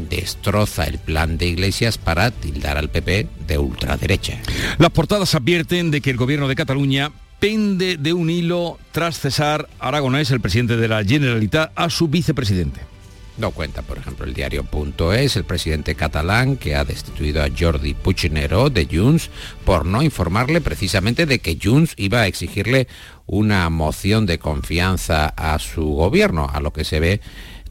[0.10, 4.40] destroza el plan de Iglesias para tildar al PP de ultraderecha.
[4.78, 9.68] Las portadas advierten de que el gobierno de Cataluña pende de un hilo tras cesar
[9.80, 12.95] Aragonés, el presidente de la Generalitat, a su vicepresidente.
[13.38, 14.66] No cuenta, por ejemplo, el diario
[15.14, 19.30] es el presidente catalán que ha destituido a Jordi Puigneró de Junts
[19.66, 22.88] por no informarle precisamente de que Junts iba a exigirle
[23.26, 27.22] una moción de confianza a su gobierno, a lo que se ve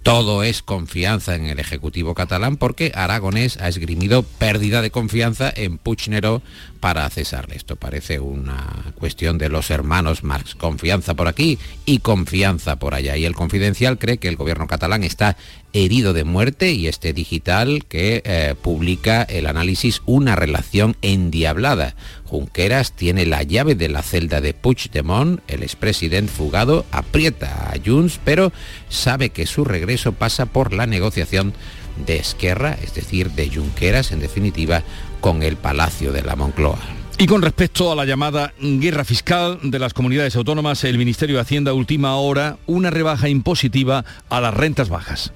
[0.04, 5.78] todo es confianza en el Ejecutivo catalán porque Aragonés ha esgrimido pérdida de confianza en
[5.78, 6.42] Puigneró
[6.78, 7.56] para cesarle.
[7.56, 10.54] Esto parece una cuestión de los hermanos Marx.
[10.56, 13.16] Confianza por aquí y confianza por allá.
[13.16, 15.38] Y el Confidencial cree que el gobierno catalán está
[15.74, 21.96] herido de muerte y este digital que eh, publica el análisis Una relación endiablada.
[22.24, 28.20] Junqueras tiene la llave de la celda de Puigdemont, el expresidente fugado aprieta a Junts,
[28.24, 28.52] pero
[28.88, 31.52] sabe que su regreso pasa por la negociación
[32.06, 34.82] de Esquerra, es decir, de Junqueras, en definitiva,
[35.20, 36.78] con el Palacio de la Moncloa.
[37.18, 41.42] Y con respecto a la llamada guerra fiscal de las comunidades autónomas, el Ministerio de
[41.42, 45.32] Hacienda ultima ahora una rebaja impositiva a las rentas bajas.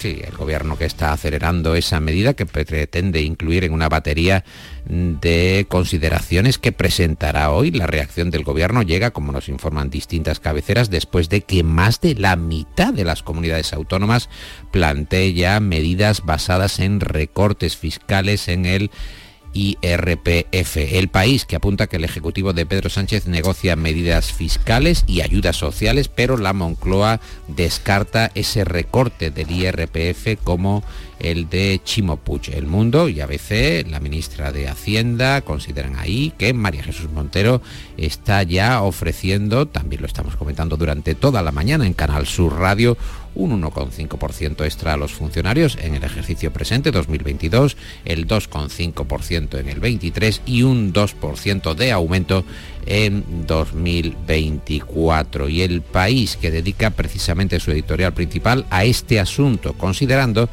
[0.00, 4.44] Sí, el gobierno que está acelerando esa medida que pretende incluir en una batería
[4.86, 7.70] de consideraciones que presentará hoy.
[7.70, 12.14] La reacción del gobierno llega, como nos informan distintas cabeceras, después de que más de
[12.14, 14.30] la mitad de las comunidades autónomas
[14.72, 18.90] plantee ya medidas basadas en recortes fiscales en el
[19.52, 25.20] IRPF, el país que apunta que el Ejecutivo de Pedro Sánchez negocia medidas fiscales y
[25.20, 30.84] ayudas sociales, pero la Moncloa descarta ese recorte del IRPF como
[31.20, 32.48] el de Chimopuch.
[32.48, 37.62] El Mundo y ABC, la ministra de Hacienda, consideran ahí que María Jesús Montero
[37.96, 42.96] está ya ofreciendo, también lo estamos comentando durante toda la mañana en Canal Sur Radio,
[43.34, 49.80] un 1,5% extra a los funcionarios en el ejercicio presente 2022, el 2,5% en el
[49.80, 52.44] 23 y un 2% de aumento
[52.86, 55.48] en 2024.
[55.48, 60.48] Y el país que dedica precisamente su editorial principal a este asunto, considerando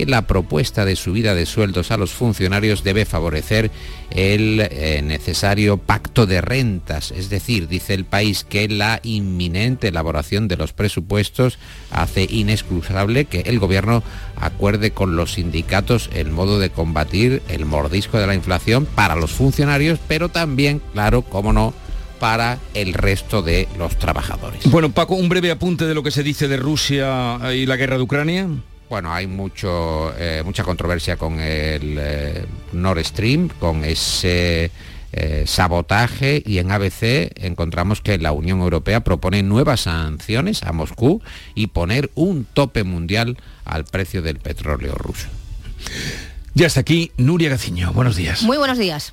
[0.00, 3.70] que la propuesta de subida de sueldos a los funcionarios debe favorecer
[4.10, 10.48] el eh, necesario pacto de rentas, es decir, dice el país que la inminente elaboración
[10.48, 11.58] de los presupuestos
[11.90, 14.02] hace inexcusable que el gobierno
[14.36, 19.32] acuerde con los sindicatos el modo de combatir el mordisco de la inflación para los
[19.32, 21.74] funcionarios, pero también, claro, cómo no,
[22.18, 24.62] para el resto de los trabajadores.
[24.70, 27.98] Bueno, Paco, un breve apunte de lo que se dice de Rusia y la guerra
[27.98, 28.48] de Ucrania.
[28.90, 34.72] Bueno, hay mucho, eh, mucha controversia con el eh, Nord Stream, con ese
[35.12, 41.22] eh, sabotaje y en ABC encontramos que la Unión Europea propone nuevas sanciones a Moscú
[41.54, 45.28] y poner un tope mundial al precio del petróleo ruso.
[46.54, 47.92] Ya está aquí Nuria Gaciño.
[47.92, 48.42] Buenos días.
[48.42, 49.12] Muy buenos días.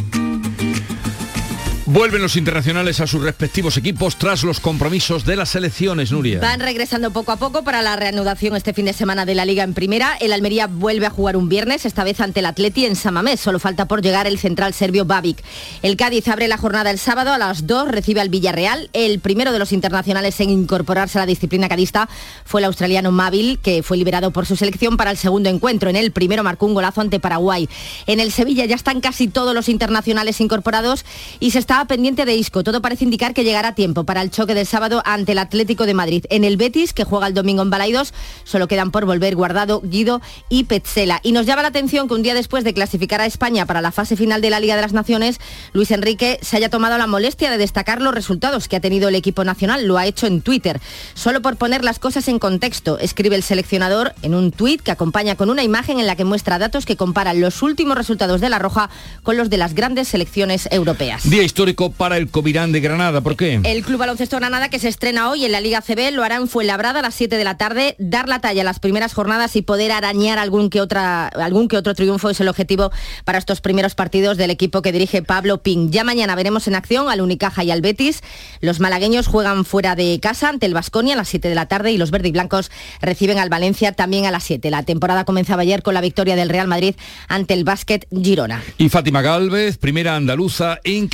[1.93, 6.39] Vuelven los internacionales a sus respectivos equipos tras los compromisos de las selecciones, Nuria.
[6.39, 9.65] Van regresando poco a poco para la reanudación este fin de semana de la Liga
[9.65, 10.15] en Primera.
[10.21, 13.41] El Almería vuelve a jugar un viernes, esta vez ante el Atleti en Samamés.
[13.41, 15.43] Solo falta por llegar el central serbio Babic.
[15.81, 18.89] El Cádiz abre la jornada el sábado a las 2, recibe al Villarreal.
[18.93, 22.07] El primero de los internacionales en incorporarse a la disciplina cadista
[22.45, 25.89] fue el australiano Mavil, que fue liberado por su selección para el segundo encuentro.
[25.89, 27.67] En el primero marcó un golazo ante Paraguay.
[28.07, 31.03] En el Sevilla ya están casi todos los internacionales incorporados
[31.41, 32.63] y se está pendiente de Isco.
[32.63, 35.85] Todo parece indicar que llegará a tiempo para el choque del sábado ante el Atlético
[35.85, 36.25] de Madrid.
[36.29, 38.13] En el Betis, que juega el domingo en Balaidos,
[38.43, 41.19] solo quedan por volver Guardado, Guido y Petzela.
[41.23, 43.91] Y nos llama la atención que un día después de clasificar a España para la
[43.91, 45.39] fase final de la Liga de las Naciones,
[45.73, 49.15] Luis Enrique se haya tomado la molestia de destacar los resultados que ha tenido el
[49.15, 49.85] equipo nacional.
[49.87, 50.79] Lo ha hecho en Twitter.
[51.13, 55.35] Solo por poner las cosas en contexto, escribe el seleccionador en un tuit que acompaña
[55.35, 58.59] con una imagen en la que muestra datos que comparan los últimos resultados de la
[58.59, 58.89] Roja
[59.23, 61.29] con los de las grandes selecciones europeas.
[61.29, 63.21] Día histórico para el Covirán de Granada.
[63.21, 63.59] ¿Por qué?
[63.63, 66.47] El Club Baloncesto Granada, que se estrena hoy en la Liga CB, lo hará en
[66.47, 69.61] Fuenlabrada a las 7 de la tarde, dar la talla a las primeras jornadas y
[69.61, 72.91] poder arañar algún que, otra, algún que otro triunfo es el objetivo
[73.25, 75.89] para estos primeros partidos del equipo que dirige Pablo Ping.
[75.91, 78.21] Ya mañana veremos en acción al Unicaja y al Betis.
[78.59, 81.91] Los malagueños juegan fuera de casa ante el Vasconia a las 7 de la tarde
[81.91, 84.69] y los verde y blancos reciben al Valencia también a las 7.
[84.69, 86.95] La temporada comenzaba ayer con la victoria del Real Madrid
[87.27, 88.63] ante el Básquet Girona.
[88.77, 91.07] Y Fátima Galvez, primera andaluza en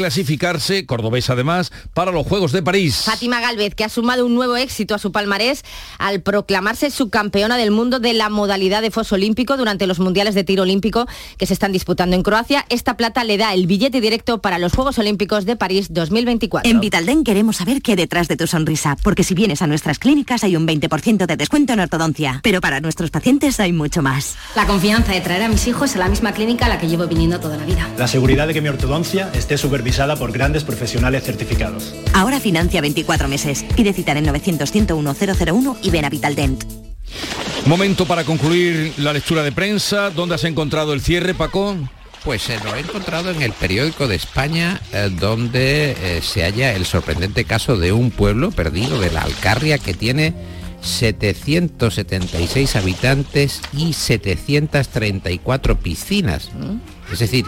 [0.47, 3.03] clasificarse cordobés además, para los Juegos de París.
[3.03, 5.63] Fátima Galvez, que ha sumado un nuevo éxito a su palmarés
[5.97, 10.43] al proclamarse subcampeona del mundo de la modalidad de foso olímpico durante los Mundiales de
[10.43, 11.05] Tiro Olímpico
[11.38, 12.65] que se están disputando en Croacia.
[12.69, 16.69] Esta plata le da el billete directo para los Juegos Olímpicos de París 2024.
[16.69, 20.43] En Vitalden queremos saber qué detrás de tu sonrisa, porque si vienes a nuestras clínicas
[20.43, 24.36] hay un 20% de descuento en ortodoncia, pero para nuestros pacientes hay mucho más.
[24.55, 27.07] La confianza de traer a mis hijos a la misma clínica a la que llevo
[27.07, 27.88] viniendo toda la vida.
[27.97, 31.93] La seguridad de que mi ortodoncia esté supervisada por grandes profesionales certificados.
[32.13, 33.65] Ahora financia 24 meses.
[33.76, 36.63] Pide cita en 900 101 001 y ven a Vitaldent.
[37.65, 40.10] Momento para concluir la lectura de prensa.
[40.12, 41.76] ¿Dónde has encontrado el cierre, Paco?
[42.23, 46.73] Pues eh, lo he encontrado en el periódico de España, eh, donde eh, se halla
[46.73, 50.34] el sorprendente caso de un pueblo perdido de la Alcarria que tiene
[50.82, 56.52] 776 habitantes y 734 piscinas.
[56.54, 56.78] ¿Mm?
[57.12, 57.45] Es decir,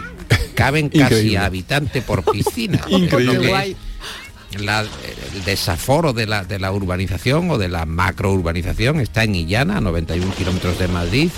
[0.54, 2.80] caben casi a habitante por piscina.
[2.88, 3.76] Increíble.
[4.58, 9.76] La, el desaforo de la, de la urbanización o de la macrourbanización está en Illana,
[9.76, 11.30] a 91 kilómetros de Madrid,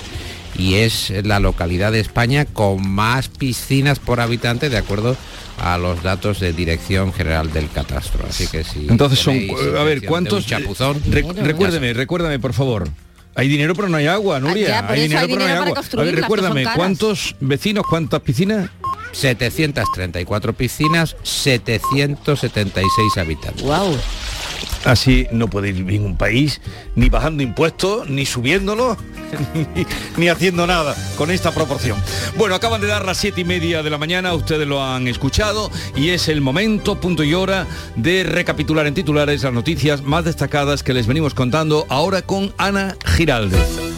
[0.57, 5.15] y es la localidad de España con más piscinas por habitante de acuerdo
[5.59, 8.25] a los datos de Dirección General del Catastro.
[8.27, 10.47] Así que si Entonces son, tenéis a ver, ¿cuántos?
[10.47, 12.89] chapuzón, Rec- recuérdame, recuérdame, por favor.
[13.35, 14.67] Hay dinero pero no hay agua, Nuria.
[14.67, 15.81] Ah, ya, por hay dinero hay pero no hay agua.
[15.81, 16.65] A ver, recuérdame.
[16.75, 18.71] ¿cuántos vecinos, cuántas piscinas?
[19.13, 23.63] 734 piscinas, 776 habitantes.
[23.63, 23.97] Wow.
[24.85, 26.61] Así no puede ir bien un país,
[26.97, 28.99] ni bajando impuestos, ni subiéndolos,
[29.55, 31.97] ni, ni haciendo nada con esta proporción.
[32.37, 35.71] Bueno, acaban de dar las siete y media de la mañana, ustedes lo han escuchado,
[35.95, 40.83] y es el momento, punto y hora, de recapitular en titulares las noticias más destacadas
[40.83, 43.92] que les venimos contando ahora con Ana Giraldez.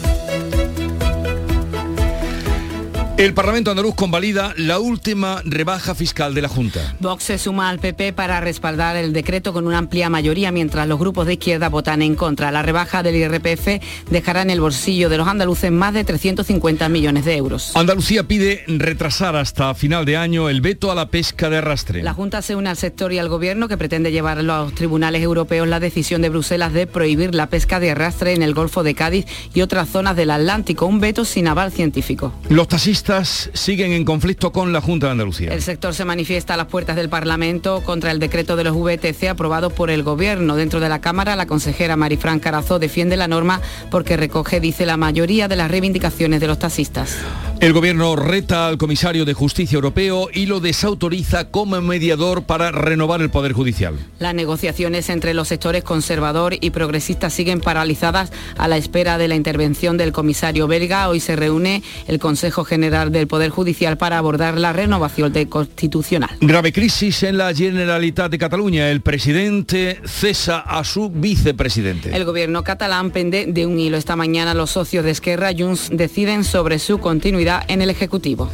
[3.16, 6.96] El Parlamento andaluz convalida la última rebaja fiscal de la Junta.
[6.98, 10.98] Vox se suma al PP para respaldar el decreto con una amplia mayoría, mientras los
[10.98, 12.50] grupos de izquierda votan en contra.
[12.50, 17.24] La rebaja del IRPF dejará en el bolsillo de los andaluces más de 350 millones
[17.24, 17.76] de euros.
[17.76, 22.02] Andalucía pide retrasar hasta final de año el veto a la pesca de arrastre.
[22.02, 25.22] La Junta se une al sector y al Gobierno que pretende llevar a los tribunales
[25.22, 28.96] europeos la decisión de Bruselas de prohibir la pesca de arrastre en el Golfo de
[28.96, 32.34] Cádiz y otras zonas del Atlántico, un veto sin aval científico.
[32.48, 33.03] Los taxistas
[33.52, 35.52] siguen en conflicto con la Junta de Andalucía.
[35.52, 39.28] El sector se manifiesta a las puertas del Parlamento contra el decreto de los VTC
[39.28, 40.56] aprobado por el Gobierno.
[40.56, 44.96] Dentro de la Cámara, la consejera Marifran Carazó defiende la norma porque recoge, dice, la
[44.96, 47.18] mayoría de las reivindicaciones de los taxistas.
[47.60, 53.20] El gobierno reta al comisario de Justicia Europeo y lo desautoriza como mediador para renovar
[53.20, 53.94] el Poder Judicial.
[54.18, 59.34] Las negociaciones entre los sectores conservador y progresista siguen paralizadas a la espera de la
[59.34, 61.08] intervención del comisario belga.
[61.08, 66.30] Hoy se reúne el Consejo General del Poder Judicial para abordar la renovación de constitucional.
[66.40, 68.88] Grave crisis en la Generalitat de Cataluña.
[68.90, 72.14] El presidente cesa a su vicepresidente.
[72.14, 73.96] El gobierno catalán pende de un hilo.
[73.96, 78.48] Esta mañana los socios de Esquerra Junts deciden sobre su continuidad en el Ejecutivo.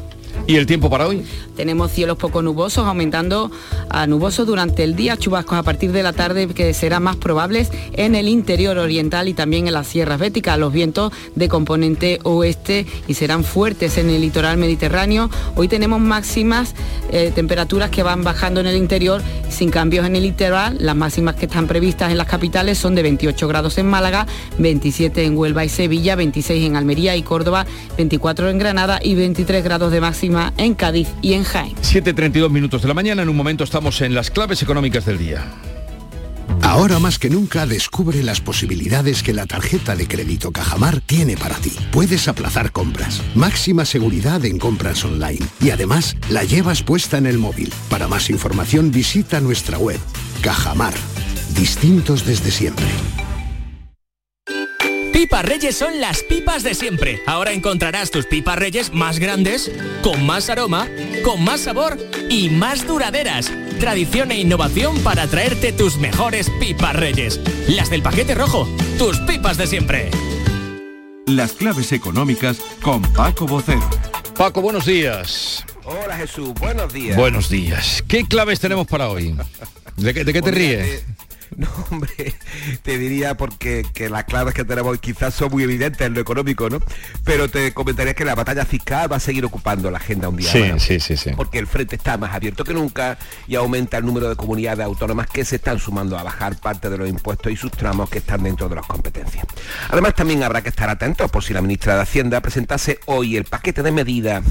[0.47, 1.25] ¿Y el tiempo para hoy?
[1.55, 3.51] Tenemos cielos poco nubosos, aumentando
[3.89, 7.71] a nubosos durante el día, chubascos a partir de la tarde que serán más probables
[7.93, 10.59] en el interior oriental y también en las sierras béticas.
[10.59, 15.31] Los vientos de componente oeste y serán fuertes en el litoral mediterráneo.
[15.55, 16.75] Hoy tenemos máximas
[17.13, 20.79] eh, temperaturas que van bajando en el interior sin cambios en el litoral.
[20.81, 24.27] Las máximas que están previstas en las capitales son de 28 grados en Málaga,
[24.59, 29.63] 27 en Huelva y Sevilla, 26 en Almería y Córdoba, 24 en Granada y 23
[29.63, 31.75] grados de máxima en Cádiz y en Jaén.
[31.77, 33.23] 7.32 minutos de la mañana.
[33.23, 35.45] En un momento estamos en las claves económicas del día.
[36.63, 41.57] Ahora más que nunca descubre las posibilidades que la tarjeta de crédito Cajamar tiene para
[41.57, 41.73] ti.
[41.91, 47.39] Puedes aplazar compras, máxima seguridad en compras online y además la llevas puesta en el
[47.39, 47.73] móvil.
[47.89, 49.99] Para más información visita nuestra web.
[50.43, 50.95] Cajamar.
[51.55, 52.87] Distintos desde siempre.
[55.21, 57.21] Pipas Reyes son las pipas de siempre.
[57.27, 59.71] Ahora encontrarás tus pipas Reyes más grandes,
[60.03, 60.89] con más aroma,
[61.23, 61.99] con más sabor
[62.31, 63.53] y más duraderas.
[63.79, 67.39] Tradición e innovación para traerte tus mejores pipas Reyes.
[67.69, 70.11] Las del paquete rojo, tus pipas de siempre.
[71.27, 73.91] Las claves económicas con Paco Bocero.
[74.39, 75.67] Paco, buenos días.
[75.85, 77.19] Hola Jesús, buenos días.
[77.19, 78.03] Buenos días.
[78.09, 79.37] ¿Qué claves tenemos para hoy?
[79.99, 81.05] ¿De qué, de qué te Pues ríes?
[81.57, 82.35] No, hombre,
[82.83, 86.71] te diría porque que las claves que tenemos quizás son muy evidentes en lo económico,
[86.71, 86.79] ¿no?
[87.25, 90.51] Pero te comentaría que la batalla fiscal va a seguir ocupando la agenda un día
[90.51, 90.83] Sí, más.
[90.83, 91.31] sí, sí, sí.
[91.37, 95.27] Porque el frente está más abierto que nunca y aumenta el número de comunidades autónomas
[95.27, 98.43] que se están sumando a bajar parte de los impuestos y sus tramos que están
[98.45, 99.45] dentro de las competencias.
[99.89, 103.45] Además, también habrá que estar atentos por si la ministra de Hacienda presentase hoy el
[103.45, 104.45] paquete de medidas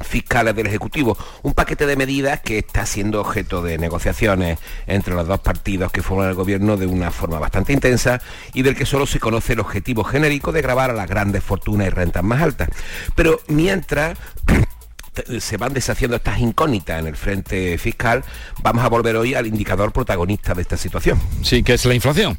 [0.00, 5.26] fiscales del Ejecutivo, un paquete de medidas que está siendo objeto de negociaciones entre los
[5.26, 8.20] dos partidos que forman el gobierno de una forma bastante intensa
[8.52, 11.86] y del que solo se conoce el objetivo genérico de grabar a las grandes fortunas
[11.86, 12.68] y rentas más altas.
[13.14, 14.18] Pero mientras
[15.38, 18.24] se van deshaciendo estas incógnitas en el frente fiscal,
[18.62, 21.20] vamos a volver hoy al indicador protagonista de esta situación.
[21.42, 22.36] Sí, que es la inflación.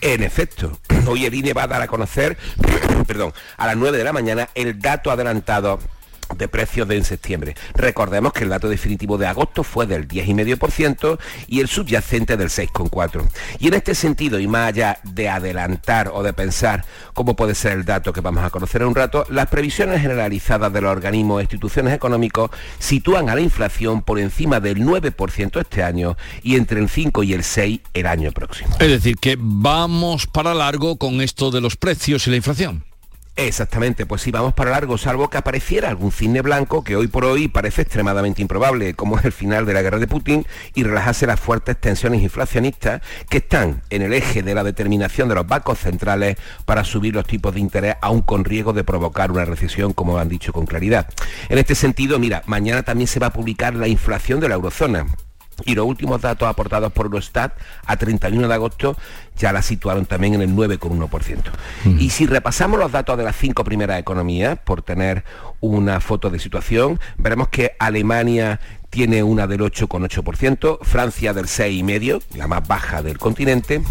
[0.00, 2.36] En efecto, hoy el INE va a dar a conocer,
[3.06, 5.78] perdón, a las 9 de la mañana el dato adelantado
[6.36, 7.54] de precios de en septiembre.
[7.74, 11.18] Recordemos que el dato definitivo de agosto fue del 10,5%
[11.48, 13.28] y el subyacente del 6,4%.
[13.58, 17.72] Y en este sentido, y más allá de adelantar o de pensar cómo puede ser
[17.72, 21.40] el dato que vamos a conocer en un rato, las previsiones generalizadas de los organismos
[21.40, 26.80] e instituciones económicos sitúan a la inflación por encima del 9% este año y entre
[26.80, 28.76] el 5 y el 6 el año próximo.
[28.78, 32.91] Es decir, que vamos para largo con esto de los precios y la inflación.
[33.34, 37.24] Exactamente, pues sí, vamos para largo, salvo que apareciera algún cisne blanco que hoy por
[37.24, 41.26] hoy parece extremadamente improbable, como es el final de la guerra de Putin, y relajase
[41.26, 45.78] las fuertes tensiones inflacionistas que están en el eje de la determinación de los bancos
[45.78, 50.18] centrales para subir los tipos de interés, aún con riesgo de provocar una recesión, como
[50.18, 51.08] han dicho con claridad.
[51.48, 55.06] En este sentido, mira, mañana también se va a publicar la inflación de la eurozona
[55.64, 57.52] y los últimos datos aportados por Eurostat
[57.86, 58.96] a 31 de agosto
[59.36, 61.38] ya la situaron también en el 9,1%.
[61.98, 65.24] Y si repasamos los datos de las cinco primeras economías, por tener
[65.60, 68.60] una foto de situación, veremos que Alemania
[68.90, 73.82] tiene una del 8,8%, Francia del 6,5%, la más baja del continente,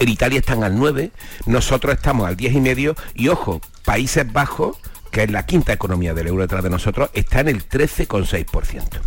[0.00, 1.12] en Italia están al 9,
[1.46, 4.78] nosotros estamos al 10,5 y ojo, Países Bajos
[5.10, 9.00] que es la quinta economía del euro detrás de nosotros, está en el 13,6%.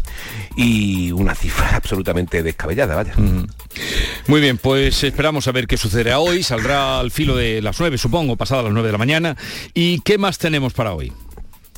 [0.56, 3.14] Y una cifra absolutamente descabellada, vaya.
[4.28, 6.44] Muy bien, pues esperamos a ver qué sucederá hoy.
[6.44, 9.38] Saldrá al filo de las 9, supongo, pasadas las 9 de la mañana.
[9.74, 11.14] ¿Y qué más tenemos para hoy?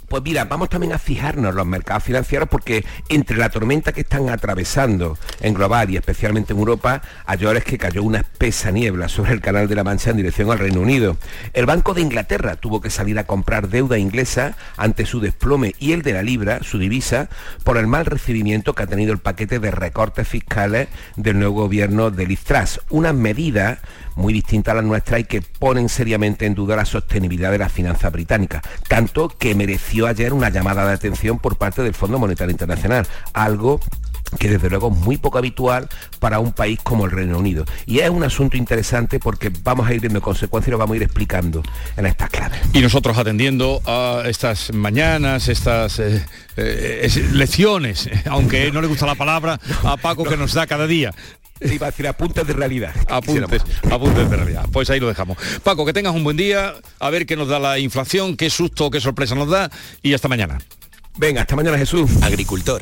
[0.08, 4.02] Pues mira, vamos también a fijarnos en los mercados financieros porque entre la tormenta que
[4.02, 9.10] están atravesando en global y especialmente en Europa, ayer es que cayó una espesa niebla
[9.10, 11.18] sobre el canal de la Mancha en dirección al Reino Unido.
[11.54, 15.94] El Banco de Inglaterra tuvo que salir a comprar deuda inglesa ante su desplome y
[15.94, 17.30] el de la libra, su divisa,
[17.64, 22.12] por el mal recibimiento que ha tenido el paquete de recortes fiscales del nuevo gobierno
[22.12, 22.80] de Liz Truss.
[22.90, 23.80] Una medida
[24.16, 27.70] muy distinta a la nuestra y que ponen seriamente en duda la sostenibilidad de la
[27.70, 29.56] finanza británica, tanto que
[29.96, 33.80] mereció ayer una llamada de atención por parte del Fondo Monetario Internacional, algo
[34.38, 35.88] que desde luego es muy poco habitual
[36.20, 37.64] para un país como el Reino Unido.
[37.86, 40.98] Y es un asunto interesante porque vamos a ir viendo consecuencias y lo vamos a
[40.98, 41.64] ir explicando
[41.96, 42.60] en estas claves.
[42.74, 46.26] Y nosotros atendiendo a estas mañanas, estas eh,
[46.58, 51.14] eh, lecciones, aunque no le gusta la palabra, a Paco que nos da cada día.
[51.62, 52.94] Iba a decir apuntes de realidad.
[53.10, 54.66] Apuntes, apuntes de realidad.
[54.72, 55.38] Pues ahí lo dejamos.
[55.64, 58.92] Paco, que tengas un buen día, a ver qué nos da la inflación, qué susto,
[58.92, 60.60] qué sorpresa nos da y hasta mañana.
[61.18, 62.12] Venga, hasta mañana Jesús.
[62.22, 62.82] Agricultor,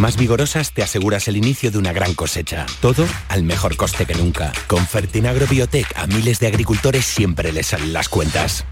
[0.01, 2.65] más vigorosas te aseguras el inicio de una gran cosecha.
[2.81, 4.51] Todo al mejor coste que nunca.
[4.67, 8.65] Con Fertinagro Biotech a miles de agricultores siempre les salen las cuentas.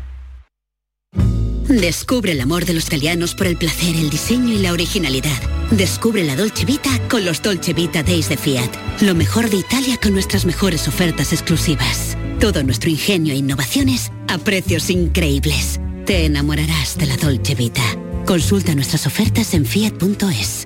[1.68, 5.40] Descubre el amor de los italianos por el placer, el diseño y la originalidad.
[5.70, 9.02] Descubre la Dolce Vita con los Dolce Vita Days de Fiat.
[9.02, 12.18] Lo mejor de Italia con nuestras mejores ofertas exclusivas.
[12.40, 15.80] Todo nuestro ingenio e innovaciones a precios increíbles.
[16.08, 17.84] Te enamorarás de la Dolce Vita.
[18.26, 20.66] Consulta nuestras ofertas en fiat.es.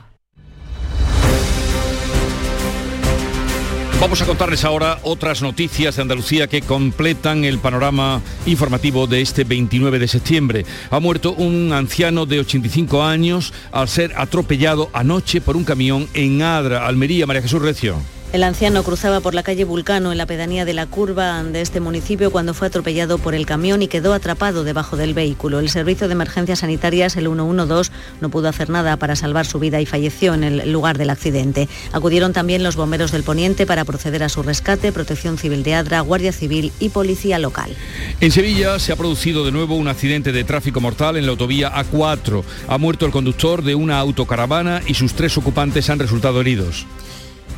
[4.01, 9.43] Vamos a contarles ahora otras noticias de Andalucía que completan el panorama informativo de este
[9.43, 10.65] 29 de septiembre.
[10.89, 16.41] Ha muerto un anciano de 85 años al ser atropellado anoche por un camión en
[16.41, 17.97] Adra, Almería, María Jesús Recio.
[18.33, 21.81] El anciano cruzaba por la calle Vulcano en la pedanía de la curva de este
[21.81, 25.59] municipio cuando fue atropellado por el camión y quedó atrapado debajo del vehículo.
[25.59, 29.81] El servicio de emergencias sanitarias, el 112, no pudo hacer nada para salvar su vida
[29.81, 31.67] y falleció en el lugar del accidente.
[31.91, 35.99] Acudieron también los bomberos del Poniente para proceder a su rescate, Protección Civil de Adra,
[35.99, 37.75] Guardia Civil y Policía Local.
[38.21, 41.73] En Sevilla se ha producido de nuevo un accidente de tráfico mortal en la autovía
[41.73, 42.45] A4.
[42.69, 46.85] Ha muerto el conductor de una autocaravana y sus tres ocupantes han resultado heridos.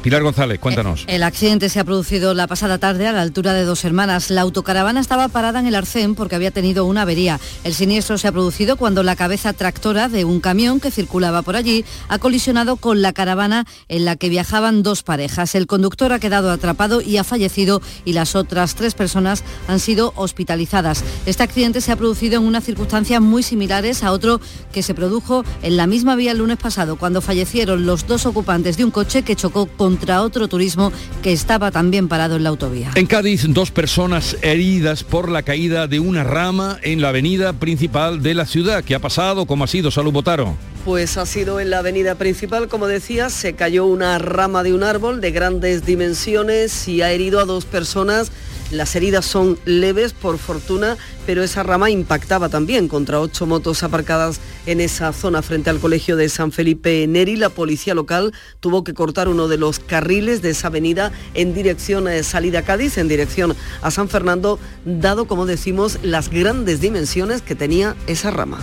[0.04, 1.06] Pilar González, cuéntanos.
[1.08, 4.30] El accidente se ha producido la pasada tarde a la altura de dos hermanas.
[4.32, 7.40] La autocaravana estaba parada en el arcén porque había tenido una avería.
[7.64, 11.56] El siniestro se ha producido cuando la cabeza tractora de un camión que circulaba por
[11.56, 15.56] allí ha colisionado con la caravana en la que viajaban dos parejas.
[15.56, 20.12] El conductor ha quedado atrapado y ha fallecido y las otras tres personas han sido
[20.18, 21.02] hospitalizadas.
[21.26, 24.42] Este accidente se ha producido en unas circunstancias muy similares a otro
[24.74, 28.76] que se produjo en la misma vía el lunes pasado, cuando fallecieron los dos ocupantes
[28.76, 30.92] de un coche que chocó contra otro turismo
[31.22, 32.90] que estaba también parado en la autovía.
[32.96, 38.24] En Cádiz, dos personas heridas por la caída de una rama en la avenida principal
[38.24, 38.84] de la ciudad.
[38.84, 39.46] ¿Qué ha pasado?
[39.46, 39.92] ¿Cómo ha sido?
[39.92, 40.56] Salud Botaro.
[40.84, 44.82] Pues ha sido en la avenida principal, como decía, se cayó una rama de un
[44.82, 48.32] árbol de grandes dimensiones y ha herido a dos personas
[48.74, 54.40] las heridas son leves, por fortuna, pero esa rama impactaba también contra ocho motos aparcadas
[54.66, 57.36] en esa zona frente al colegio de San Felipe Neri.
[57.36, 62.08] La policía local tuvo que cortar uno de los carriles de esa avenida en dirección
[62.08, 67.56] a salida Cádiz, en dirección a San Fernando, dado, como decimos, las grandes dimensiones que
[67.56, 68.60] tenía esa rama.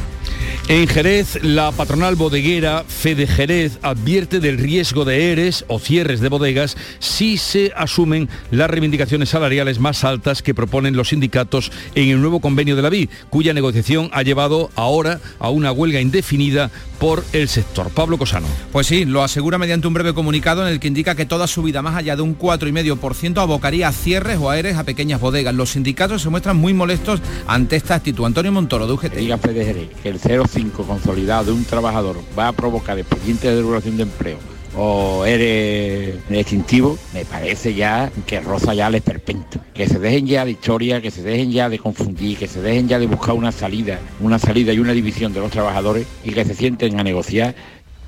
[0.69, 6.29] En Jerez, la patronal bodeguera Fede Jerez advierte del riesgo de ERES o cierres de
[6.29, 12.21] bodegas si se asumen las reivindicaciones salariales más altas que proponen los sindicatos en el
[12.21, 17.25] nuevo convenio de la VI, cuya negociación ha llevado ahora a una huelga indefinida por
[17.33, 17.89] el sector.
[17.91, 18.47] Pablo Cosano.
[18.73, 21.81] Pues sí, lo asegura mediante un breve comunicado en el que indica que toda subida
[21.81, 25.55] más allá de un 4,5% abocaría a cierres o a ERES a pequeñas bodegas.
[25.55, 28.27] Los sindicatos se muestran muy molestos ante esta actitud.
[28.27, 29.15] Antonio Montoro, de UGT.
[29.15, 30.21] Diga Fede Jerez que el
[30.51, 34.39] 0,5 consolidado de un trabajador va a provocar expediente de regulación de empleo
[34.77, 39.61] o eres extintivo, me parece ya que roza ya el esperpento.
[39.75, 42.89] Que se dejen ya de historia, que se dejen ya de confundir, que se dejen
[42.89, 46.45] ya de buscar una salida, una salida y una división de los trabajadores y que
[46.45, 47.55] se sienten a negociar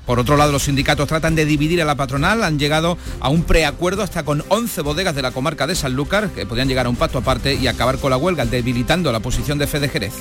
[0.05, 3.43] por otro lado, los sindicatos tratan de dividir a la patronal, han llegado a un
[3.43, 6.95] preacuerdo hasta con 11 bodegas de la comarca de Sanlúcar, que podían llegar a un
[6.95, 10.13] pacto aparte y acabar con la huelga, debilitando la posición de Fede Jerez.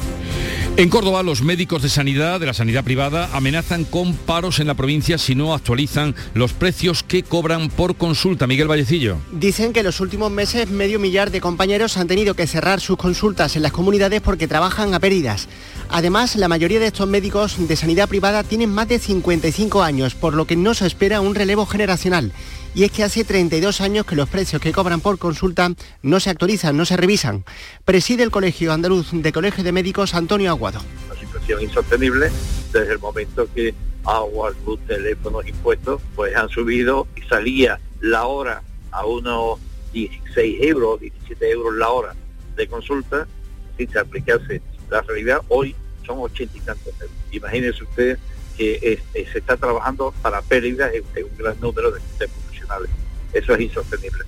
[0.77, 4.75] En Córdoba, los médicos de sanidad, de la sanidad privada, amenazan con paros en la
[4.75, 8.47] provincia si no actualizan los precios que cobran por consulta.
[8.47, 9.19] Miguel Vallecillo.
[9.33, 12.97] Dicen que en los últimos meses medio millar de compañeros han tenido que cerrar sus
[12.97, 15.49] consultas en las comunidades porque trabajan a pérdidas.
[15.95, 20.33] Además, la mayoría de estos médicos de sanidad privada tienen más de 55 años, por
[20.33, 22.33] lo que no se espera un relevo generacional.
[22.75, 25.71] Y es que hace 32 años que los precios que cobran por consulta
[26.01, 27.45] no se actualizan, no se revisan.
[27.85, 30.81] Preside el Colegio Andaluz de Colegio de Médicos Antonio Aguado.
[31.11, 32.31] Una situación insostenible
[32.73, 33.75] desde el momento que
[34.07, 38.63] agua, luz, teléfonos, impuestos, pues han subido y salía la hora
[38.93, 39.61] a unos
[39.93, 42.15] 16 euros, 17 euros la hora
[42.57, 43.29] de consulta,
[43.77, 45.75] sin aplicarse la realidad hoy
[46.05, 47.17] son ochenta y tantos euros.
[47.31, 48.19] Imagínense usted
[48.57, 52.91] que se está trabajando para pérdidas en, un gran número de, profesionales.
[53.33, 54.25] Eso es insostenible.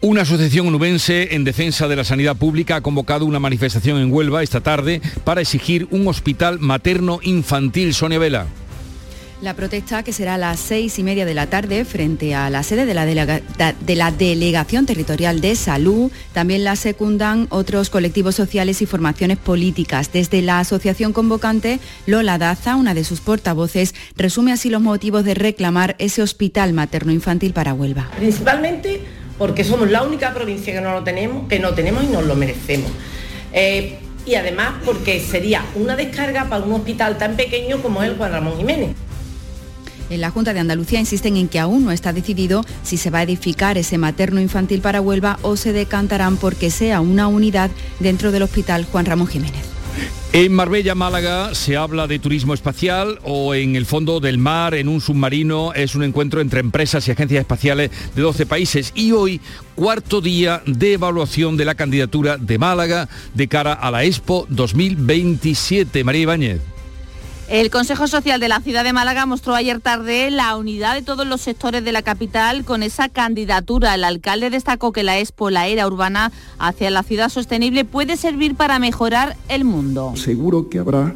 [0.00, 4.44] Una asociación nubense en defensa de la sanidad pública ha convocado una manifestación en Huelva
[4.44, 7.94] esta tarde para exigir un hospital materno infantil.
[7.94, 8.46] Sonia Vela.
[9.40, 12.64] La protesta, que será a las seis y media de la tarde frente a la
[12.64, 18.82] sede de la, de la, Delegación Territorial de Salud, también la secundan otros colectivos sociales
[18.82, 20.10] y formaciones políticas.
[20.12, 25.34] Desde la asociación convocante, Lola Daza, una de sus portavoces, resume así los motivos de
[25.34, 28.10] reclamar ese hospital materno-infantil para Huelva.
[28.16, 29.02] Principalmente
[29.38, 32.34] porque somos la única provincia que no lo tenemos, que no tenemos y nos lo
[32.34, 32.90] merecemos.
[33.52, 38.32] Eh, y además porque sería una descarga para un hospital tan pequeño como el Juan
[38.32, 38.96] Ramón Jiménez.
[40.10, 43.18] En la Junta de Andalucía insisten en que aún no está decidido si se va
[43.18, 48.32] a edificar ese materno infantil para Huelva o se decantarán porque sea una unidad dentro
[48.32, 49.78] del Hospital Juan Ramón Jiménez.
[50.32, 54.86] En Marbella, Málaga, se habla de turismo espacial o en el fondo del mar, en
[54.86, 55.72] un submarino.
[55.72, 58.92] Es un encuentro entre empresas y agencias espaciales de 12 países.
[58.94, 59.40] Y hoy,
[59.74, 66.04] cuarto día de evaluación de la candidatura de Málaga de cara a la Expo 2027.
[66.04, 66.77] María Ibáñez.
[67.48, 71.26] El Consejo Social de la Ciudad de Málaga mostró ayer tarde la unidad de todos
[71.26, 73.94] los sectores de la capital con esa candidatura.
[73.94, 78.54] El alcalde destacó que la Expo, la era urbana hacia la ciudad sostenible, puede servir
[78.54, 80.12] para mejorar el mundo.
[80.16, 81.14] Seguro que habrá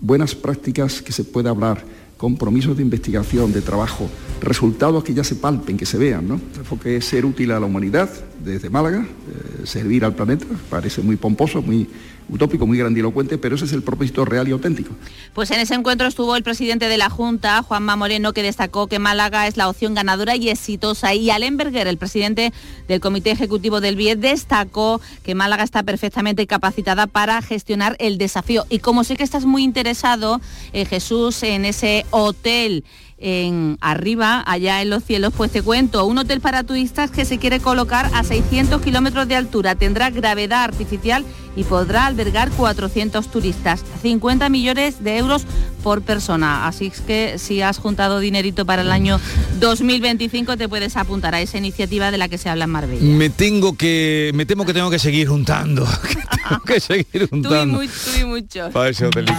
[0.00, 1.82] buenas prácticas que se pueda hablar,
[2.18, 4.08] compromisos de investigación, de trabajo,
[4.44, 6.28] resultados que ya se palpen, que se vean.
[6.28, 6.34] ¿no?
[6.34, 8.10] El enfoque es ser útil a la humanidad
[8.42, 11.88] desde Málaga, eh, servir al planeta, parece muy pomposo, muy
[12.28, 14.94] utópico, muy grandilocuente, pero ese es el propósito real y auténtico.
[15.34, 18.98] Pues en ese encuentro estuvo el presidente de la Junta, Juanma Moreno, que destacó que
[18.98, 21.14] Málaga es la opción ganadora y exitosa.
[21.14, 22.52] Y Allenberger, el presidente
[22.88, 28.64] del Comité Ejecutivo del BIE, destacó que Málaga está perfectamente capacitada para gestionar el desafío.
[28.68, 30.40] Y como sé que estás muy interesado,
[30.72, 32.84] eh, Jesús, en ese hotel
[33.24, 37.38] en arriba, allá en los cielos, pues te cuento, un hotel para turistas que se
[37.38, 41.24] quiere colocar a 600 kilómetros de altura, tendrá gravedad artificial
[41.56, 45.46] y podrá albergar 400 turistas, 50 millones de euros
[45.82, 46.66] por persona.
[46.66, 49.18] Así es que si has juntado dinerito para el año
[49.58, 53.04] 2025 te puedes apuntar a esa iniciativa de la que se habla en Marbella.
[53.04, 55.86] Me tengo que, me temo que tengo que seguir juntando,
[56.48, 57.78] tengo que seguir juntando.
[57.78, 58.70] Tú y, tú y muchos.
[58.70, 59.32] Para ese hotelito.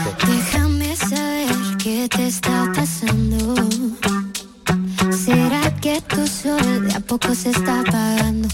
[1.86, 3.54] Qué te está pasando.
[5.12, 8.48] ¿Será que tu sol de a poco se está apagando?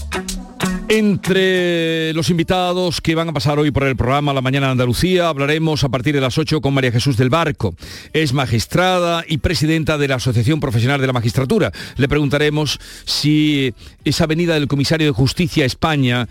[0.88, 5.28] Entre los invitados que van a pasar hoy por el programa La Mañana de Andalucía,
[5.28, 7.74] hablaremos a partir de las 8 con María Jesús del Barco.
[8.12, 11.72] Es magistrada y presidenta de la Asociación Profesional de la Magistratura.
[11.96, 13.72] Le preguntaremos si
[14.04, 16.28] esa venida del comisario de Justicia a España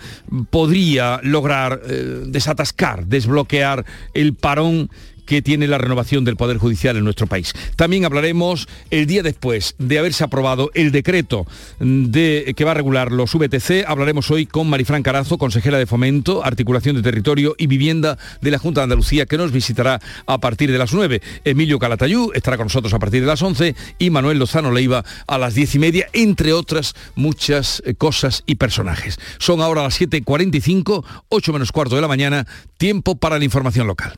[0.52, 3.84] podría lograr eh, desatascar, desbloquear
[4.14, 4.92] el parón
[5.26, 7.54] que tiene la renovación del Poder Judicial en nuestro país.
[7.76, 11.46] También hablaremos el día después de haberse aprobado el decreto
[11.80, 13.86] de, que va a regular los VTC.
[13.88, 18.60] Hablaremos hoy con Marifran Carazo, consejera de Fomento, Articulación de Territorio y Vivienda de la
[18.60, 21.22] Junta de Andalucía, que nos visitará a partir de las 9.
[21.46, 25.38] Emilio Calatayú estará con nosotros a partir de las 11 y Manuel Lozano Leiva a
[25.38, 29.20] las 10 y media, entre otras muchas eh, cosas y personajes.
[29.40, 32.48] Son ahora las 7.45, 8 menos cuarto de la mañana,
[32.78, 34.18] tiempo para la información local.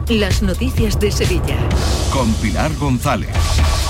[0.09, 1.57] las noticias de Sevilla.
[2.11, 3.29] Con Pilar González.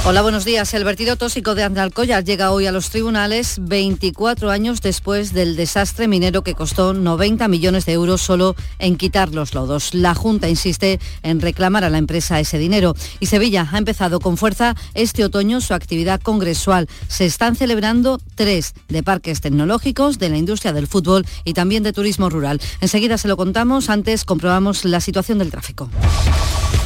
[0.04, 0.74] Hola, buenos días.
[0.74, 6.08] El vertido tóxico de Andalcollar llega hoy a los tribunales 24 años después del desastre
[6.08, 9.94] minero que costó 90 millones de euros solo en quitar los lodos.
[9.94, 14.38] La Junta insiste en reclamar a la empresa ese dinero y Sevilla ha empezado con
[14.38, 16.90] fuerza este otoño su actividad congresual.
[17.08, 21.94] Se están celebrando tres de parques tecnológicos, de la industria del fútbol y también de
[21.94, 22.60] turismo rural.
[22.82, 25.90] Enseguida se lo contamos, antes comprobamos la situación del tráfico.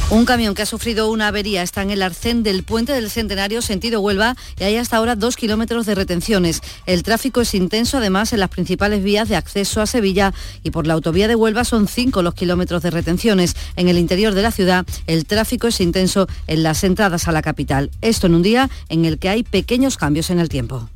[0.08, 3.60] Un camión que ha sufrido una avería está en el arcén del puente del Centenario
[3.60, 6.62] sentido Huelva y hay hasta ahora dos kilómetros de retenciones.
[6.86, 10.86] El tráfico es intenso además en las principales vías de acceso a Sevilla y por
[10.86, 13.56] la autovía de Huelva son cinco los kilómetros de retenciones.
[13.74, 17.42] En el interior de la ciudad el tráfico es intenso en las entradas a la
[17.42, 17.90] capital.
[18.00, 20.88] Esto en un día en el que hay pequeños cambios en el tiempo.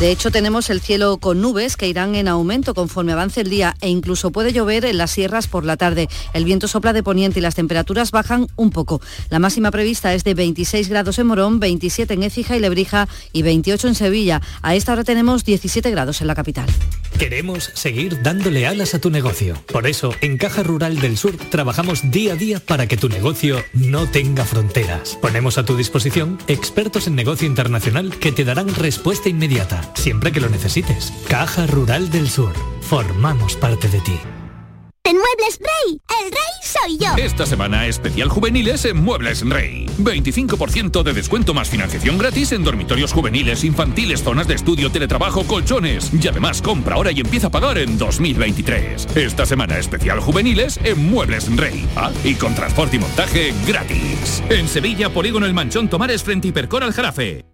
[0.00, 3.76] De hecho, tenemos el cielo con nubes que irán en aumento conforme avance el día
[3.80, 6.08] e incluso puede llover en las sierras por la tarde.
[6.32, 9.00] El viento sopla de poniente y las temperaturas bajan un poco.
[9.30, 13.42] La máxima prevista es de 26 grados en Morón, 27 en Écija y Lebrija y
[13.42, 14.42] 28 en Sevilla.
[14.62, 16.66] A esta hora tenemos 17 grados en la capital.
[17.16, 19.54] Queremos seguir dándole alas a tu negocio.
[19.72, 23.62] Por eso, en Caja Rural del Sur trabajamos día a día para que tu negocio
[23.72, 25.16] no tenga fronteras.
[25.22, 30.40] Ponemos a tu disposición expertos en negocio internacional que te darán respuesta inmediata siempre que
[30.40, 31.12] lo necesites.
[31.28, 32.52] Caja Rural del Sur.
[32.80, 34.18] Formamos parte de ti.
[35.06, 37.22] En Muebles Rey, el rey soy yo.
[37.22, 39.84] Esta semana especial juveniles en Muebles Rey.
[39.98, 46.10] 25% de descuento más financiación gratis en dormitorios juveniles, infantiles, zonas de estudio, teletrabajo, colchones.
[46.10, 49.08] Y además compra ahora y empieza a pagar en 2023.
[49.14, 51.86] Esta semana especial juveniles en Muebles Rey.
[51.96, 54.42] Ah, y con transporte y montaje gratis.
[54.48, 57.53] En Sevilla, Polígono El Manchón Tomares frente Hipercor al Jarafe.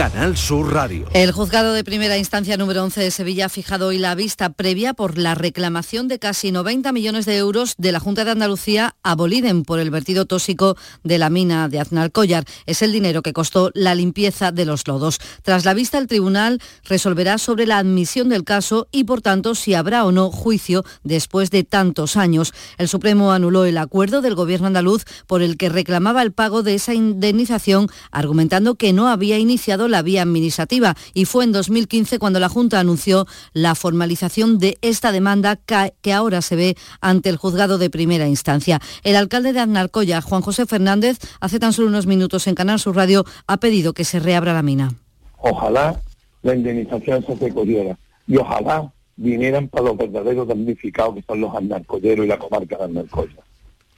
[0.00, 1.06] Canal Sur Radio.
[1.12, 4.94] El juzgado de primera instancia número 11 de Sevilla ha fijado hoy la vista previa
[4.94, 9.14] por la reclamación de casi 90 millones de euros de la Junta de Andalucía a
[9.14, 12.46] Boliden por el vertido tóxico de la mina de Aznalcóllar.
[12.64, 15.18] Es el dinero que costó la limpieza de los lodos.
[15.42, 19.74] Tras la vista, el tribunal resolverá sobre la admisión del caso y, por tanto, si
[19.74, 22.54] habrá o no juicio después de tantos años.
[22.78, 26.76] El Supremo anuló el acuerdo del gobierno andaluz por el que reclamaba el pago de
[26.76, 32.40] esa indemnización, argumentando que no había iniciado la vía administrativa y fue en 2015 cuando
[32.40, 37.78] la Junta anunció la formalización de esta demanda que ahora se ve ante el juzgado
[37.78, 38.80] de primera instancia.
[39.02, 42.96] El alcalde de Aznalcóllar, Juan José Fernández, hace tan solo unos minutos en Canal Sur
[42.96, 44.94] Radio ha pedido que se reabra la mina.
[45.38, 46.00] Ojalá
[46.42, 52.24] la indemnización se recogiera y ojalá vinieran para los verdaderos damnificados que son los anarcolleros
[52.24, 53.44] y la comarca de Aznalcóllar,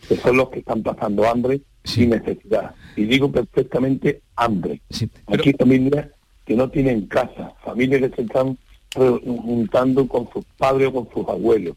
[0.09, 2.75] que son los que están pasando hambre sin necesidad.
[2.97, 4.81] Y digo perfectamente hambre.
[5.27, 6.09] Aquí familias
[6.45, 8.59] que no tienen casa, familias que se están
[8.95, 11.77] juntando con sus padres o con sus abuelos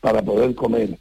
[0.00, 0.98] para poder comer.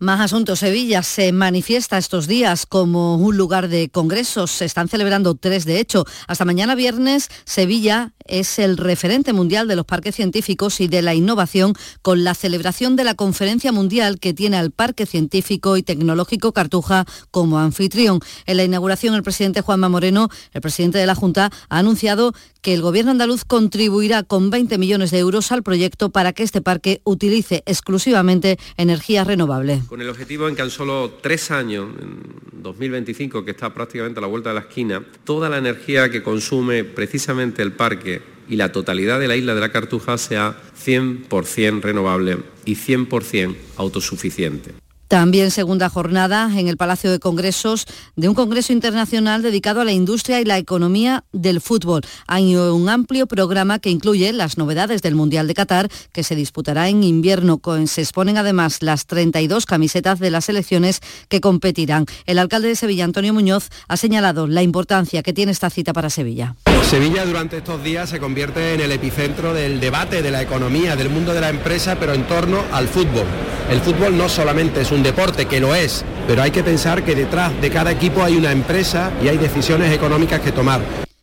[0.00, 0.58] Más asuntos.
[0.58, 4.50] Sevilla se manifiesta estos días como un lugar de congresos.
[4.50, 6.04] Se están celebrando tres, de hecho.
[6.26, 11.14] Hasta mañana viernes, Sevilla es el referente mundial de los parques científicos y de la
[11.14, 16.52] innovación con la celebración de la conferencia mundial que tiene al Parque Científico y Tecnológico
[16.52, 18.20] Cartuja como anfitrión.
[18.46, 22.32] En la inauguración, el presidente Juanma Moreno, el presidente de la Junta, ha anunciado
[22.64, 26.62] que el gobierno andaluz contribuirá con 20 millones de euros al proyecto para que este
[26.62, 29.82] parque utilice exclusivamente energía renovable.
[29.86, 34.22] Con el objetivo en que en solo tres años, en 2025, que está prácticamente a
[34.22, 38.13] la vuelta de la esquina, toda la energía que consume precisamente el parque
[38.48, 44.83] y la totalidad de la isla de la Cartuja sea 100% renovable y 100% autosuficiente.
[45.14, 47.86] También segunda jornada en el Palacio de Congresos
[48.16, 52.02] de un Congreso Internacional dedicado a la industria y la economía del fútbol.
[52.26, 56.88] Hay un amplio programa que incluye las novedades del Mundial de Qatar, que se disputará
[56.88, 57.60] en invierno.
[57.86, 60.98] Se exponen además las 32 camisetas de las selecciones
[61.28, 62.06] que competirán.
[62.26, 66.10] El alcalde de Sevilla, Antonio Muñoz, ha señalado la importancia que tiene esta cita para
[66.10, 66.56] Sevilla.
[66.90, 71.08] Sevilla durante estos días se convierte en el epicentro del debate de la economía, del
[71.08, 73.26] mundo de la empresa, pero en torno al fútbol.
[73.70, 77.14] El fútbol no solamente es un deporte, que lo es, pero hay que pensar que
[77.14, 80.80] detrás de cada equipo hay una empresa y hay decisiones económicas que tomar.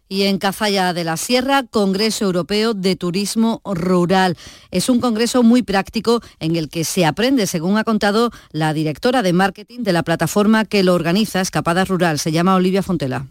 [0.07, 4.38] Y en Cazalla de la Sierra, Congreso Europeo de Turismo Rural.
[4.69, 9.21] Es un congreso muy práctico en el que se aprende, según ha contado la directora
[9.21, 12.19] de marketing de la plataforma que lo organiza, Escapada Rural.
[12.19, 13.27] Se llama Olivia Fontela.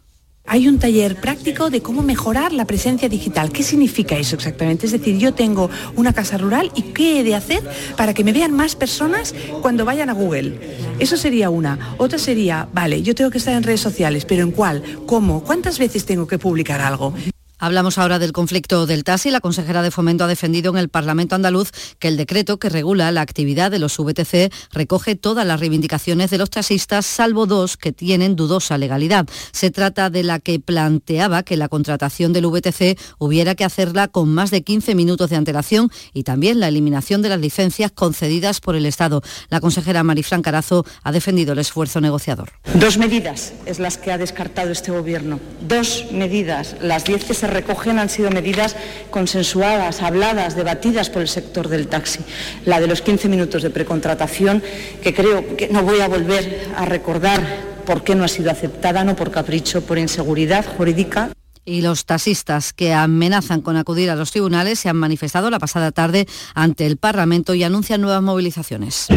[0.53, 3.53] Hay un taller práctico de cómo mejorar la presencia digital.
[3.53, 4.85] ¿Qué significa eso exactamente?
[4.85, 7.63] Es decir, yo tengo una casa rural y qué he de hacer
[7.97, 9.33] para que me vean más personas
[9.63, 10.59] cuando vayan a Google.
[10.99, 11.95] Eso sería una.
[11.99, 14.83] Otra sería, vale, yo tengo que estar en redes sociales, pero ¿en cuál?
[15.07, 15.45] ¿Cómo?
[15.45, 17.15] ¿Cuántas veces tengo que publicar algo?
[17.63, 19.31] Hablamos ahora del conflicto del taxi.
[19.31, 23.13] La consejera de Fomento ha defendido en el Parlamento andaluz que el decreto que regula
[23.13, 27.93] la actividad de los VTC recoge todas las reivindicaciones de los taxistas, salvo dos que
[27.93, 29.29] tienen dudosa legalidad.
[29.53, 34.31] Se trata de la que planteaba que la contratación del VTC hubiera que hacerla con
[34.31, 38.75] más de 15 minutos de antelación y también la eliminación de las licencias concedidas por
[38.75, 39.21] el Estado.
[39.51, 42.53] La consejera Marifran Carazo ha defendido el esfuerzo negociador.
[42.75, 45.41] Dos medidas es las que ha descartado este Gobierno.
[45.69, 48.77] Dos medidas, las 10 que se recogen han sido medidas
[49.11, 52.21] consensuadas, habladas, debatidas por el sector del taxi.
[52.65, 54.63] La de los 15 minutos de precontratación,
[55.03, 57.41] que creo que no voy a volver a recordar
[57.85, 61.31] por qué no ha sido aceptada, no por capricho, por inseguridad jurídica.
[61.65, 65.93] Y los taxistas que amenazan con acudir a los tribunales se han manifestado la pasada
[65.93, 69.09] tarde ante el Parlamento y anuncian nuevas movilizaciones.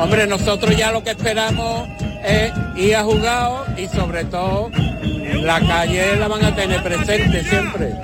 [0.00, 1.88] Hombre, nosotros ya lo que esperamos
[2.24, 4.70] es ir a jugar y sobre todo
[5.42, 7.94] la calle la van a tener presente siempre.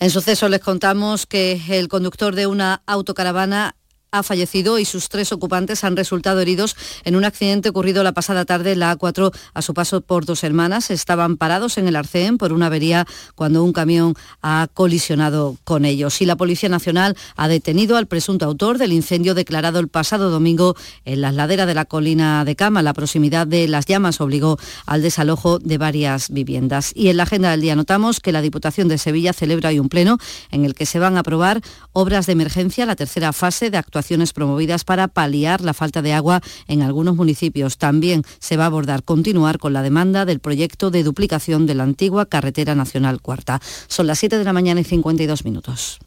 [0.00, 3.74] En suceso les contamos que el conductor de una autocaravana
[4.10, 8.44] ha fallecido y sus tres ocupantes han resultado heridos en un accidente ocurrido la pasada
[8.44, 10.90] tarde en la A4 a su paso por dos hermanas.
[10.90, 16.20] Estaban parados en el Arcén por una avería cuando un camión ha colisionado con ellos.
[16.22, 20.74] Y la Policía Nacional ha detenido al presunto autor del incendio declarado el pasado domingo
[21.04, 22.82] en las laderas de la colina de Cama.
[22.82, 26.92] La proximidad de las llamas obligó al desalojo de varias viviendas.
[26.94, 29.90] Y en la agenda del día notamos que la Diputación de Sevilla celebra hoy un
[29.90, 30.16] pleno
[30.50, 31.60] en el que se van a aprobar
[31.92, 36.12] obras de emergencia, la tercera fase de actuación actuaciones promovidas para paliar la falta de
[36.12, 37.78] agua en algunos municipios.
[37.78, 41.82] También se va a abordar continuar con la demanda del proyecto de duplicación de la
[41.82, 43.60] antigua carretera nacional cuarta.
[43.88, 45.98] Son las 7 de la mañana y 52 minutos.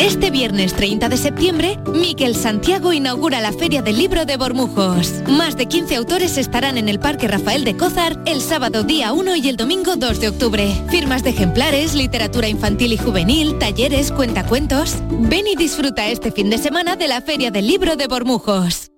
[0.00, 5.22] Este viernes 30 de septiembre, Miquel Santiago inaugura la Feria del Libro de Bormujos.
[5.28, 9.36] Más de 15 autores estarán en el Parque Rafael de Cózar el sábado día 1
[9.36, 10.72] y el domingo 2 de octubre.
[10.90, 14.96] Firmas de ejemplares, literatura infantil y juvenil, talleres, cuentacuentos.
[15.10, 18.90] Ven y disfruta este fin de semana de la Feria del Libro de Bormujos.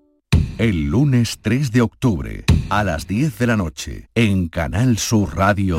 [0.58, 5.78] El lunes 3 de octubre, a las 10 de la noche, en Canal Sur Radio.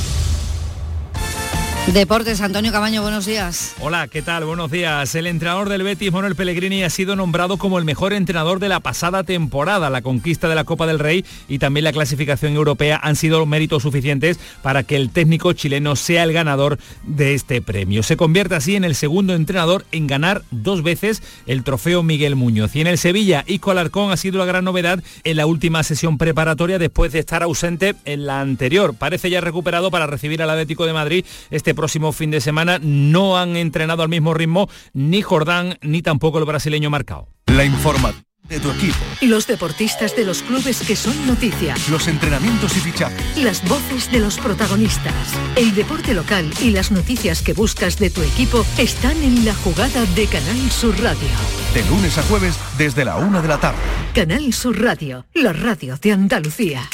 [1.87, 3.75] Deportes, Antonio Cabaño, buenos días.
[3.81, 4.45] Hola, ¿qué tal?
[4.45, 5.13] Buenos días.
[5.15, 8.79] El entrenador del Betis, Manuel Pellegrini, ha sido nombrado como el mejor entrenador de la
[8.79, 9.89] pasada temporada.
[9.89, 13.83] La conquista de la Copa del Rey y también la clasificación europea han sido méritos
[13.83, 18.03] suficientes para que el técnico chileno sea el ganador de este premio.
[18.03, 22.73] Se convierte así en el segundo entrenador en ganar dos veces el trofeo Miguel Muñoz.
[22.75, 26.17] Y en el Sevilla, Isco Alarcón ha sido la gran novedad en la última sesión
[26.17, 28.93] preparatoria después de estar ausente en la anterior.
[28.93, 32.79] Parece ya recuperado para recibir al Atlético de Madrid este próximo fin de semana.
[32.81, 37.27] No han entrenado al mismo ritmo ni Jordán ni tampoco el brasileño marcado.
[37.47, 41.73] La información de tu equipo, Los deportistas de los clubes que son noticia.
[41.89, 43.37] los entrenamientos y fichajes.
[43.37, 45.13] Las voces de los protagonistas.
[45.55, 50.05] El deporte local y las noticias que buscas de tu equipo están en la jugada
[50.15, 51.29] de Canal Sur Radio.
[51.73, 53.79] De lunes a jueves desde la una de la tarde.
[54.13, 56.89] Canal Sur Radio, la radio de Andalucía.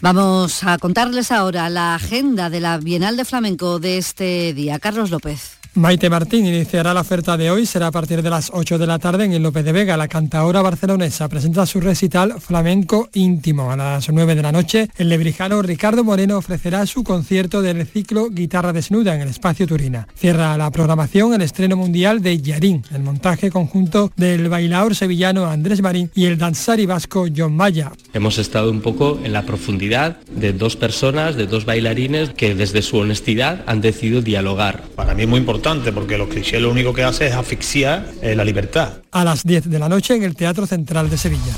[0.00, 4.78] Vamos a contarles ahora la agenda de la Bienal de Flamenco de este día.
[4.78, 5.57] Carlos López.
[5.74, 8.98] Maite Martín iniciará la oferta de hoy, será a partir de las 8 de la
[8.98, 9.96] tarde en el López de Vega.
[9.96, 13.70] La cantaora barcelonesa presenta su recital Flamenco Íntimo.
[13.70, 18.30] A las 9 de la noche, el lebrijano Ricardo Moreno ofrecerá su concierto del ciclo
[18.30, 20.08] Guitarra Desnuda en el Espacio Turina.
[20.16, 25.82] Cierra la programación el estreno mundial de Yarín, el montaje conjunto del bailaor sevillano Andrés
[25.82, 27.92] Marín y el danzari vasco John Maya.
[28.14, 32.82] Hemos estado un poco en la profundidad de dos personas, de dos bailarines que desde
[32.82, 34.82] su honestidad han decidido dialogar.
[34.96, 35.57] Para mí es muy importante
[35.92, 38.98] porque los clichés lo único que hace es asfixiar eh, la libertad.
[39.10, 41.54] A las 10 de la noche en el Teatro Central de Sevilla.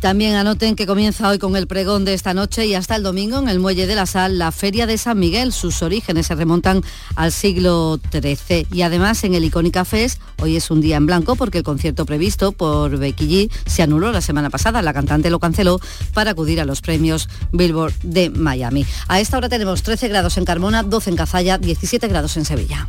[0.00, 3.38] También anoten que comienza hoy con el pregón de esta noche y hasta el domingo
[3.38, 5.52] en el Muelle de la Sal la Feria de San Miguel.
[5.52, 6.82] Sus orígenes se remontan
[7.16, 8.66] al siglo XIII.
[8.72, 12.04] Y además en el Icónica Fest hoy es un día en blanco porque el concierto
[12.04, 14.82] previsto por Becky G se anuló la semana pasada.
[14.82, 15.80] La cantante lo canceló
[16.14, 18.84] para acudir a los premios Billboard de Miami.
[19.08, 22.88] A esta hora tenemos 13 grados en Carmona, 12 en Cazalla, 17 grados en Sevilla.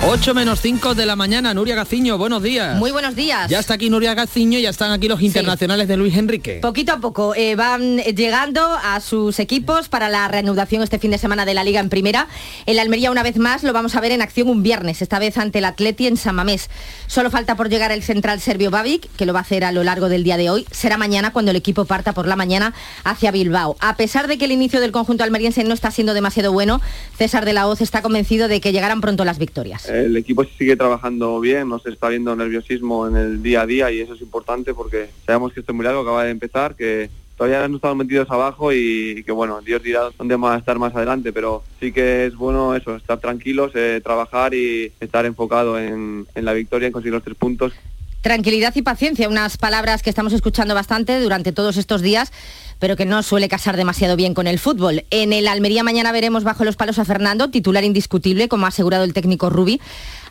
[0.00, 2.76] 8 menos 5 de la mañana, Nuria Gaciño, buenos días.
[2.76, 3.50] Muy buenos días.
[3.50, 6.60] Ya está aquí Nuria Gaciño, ya están aquí los internacionales de Luis Enrique.
[6.62, 11.18] Poquito a poco eh, van llegando a sus equipos para la reanudación este fin de
[11.18, 12.28] semana de la Liga en Primera.
[12.64, 15.36] El Almería una vez más lo vamos a ver en acción un viernes, esta vez
[15.36, 16.70] ante el Atleti en San Mamés.
[17.08, 19.82] Solo falta por llegar el central serbio Babic, que lo va a hacer a lo
[19.82, 20.64] largo del día de hoy.
[20.70, 22.72] Será mañana cuando el equipo parta por la mañana
[23.02, 23.76] hacia Bilbao.
[23.80, 26.80] A pesar de que el inicio del conjunto almeriense no está siendo demasiado bueno,
[27.18, 29.87] César de la Hoz está convencido de que llegarán pronto las victorias.
[29.88, 33.90] El equipo sigue trabajando bien, no se está viendo nerviosismo en el día a día
[33.90, 37.10] y eso es importante porque sabemos que esto es muy largo, acaba de empezar, que
[37.36, 40.94] todavía no estamos metidos abajo y que bueno, Dios dirá dónde vamos a estar más
[40.94, 46.26] adelante, pero sí que es bueno eso, estar tranquilos, eh, trabajar y estar enfocado en,
[46.34, 47.72] en la victoria, en conseguir los tres puntos.
[48.20, 52.32] Tranquilidad y paciencia, unas palabras que estamos escuchando bastante durante todos estos días,
[52.78, 55.04] pero que no suele casar demasiado bien con el fútbol.
[55.10, 59.04] En el Almería mañana veremos bajo los palos a Fernando, titular indiscutible, como ha asegurado
[59.04, 59.80] el técnico Rubi.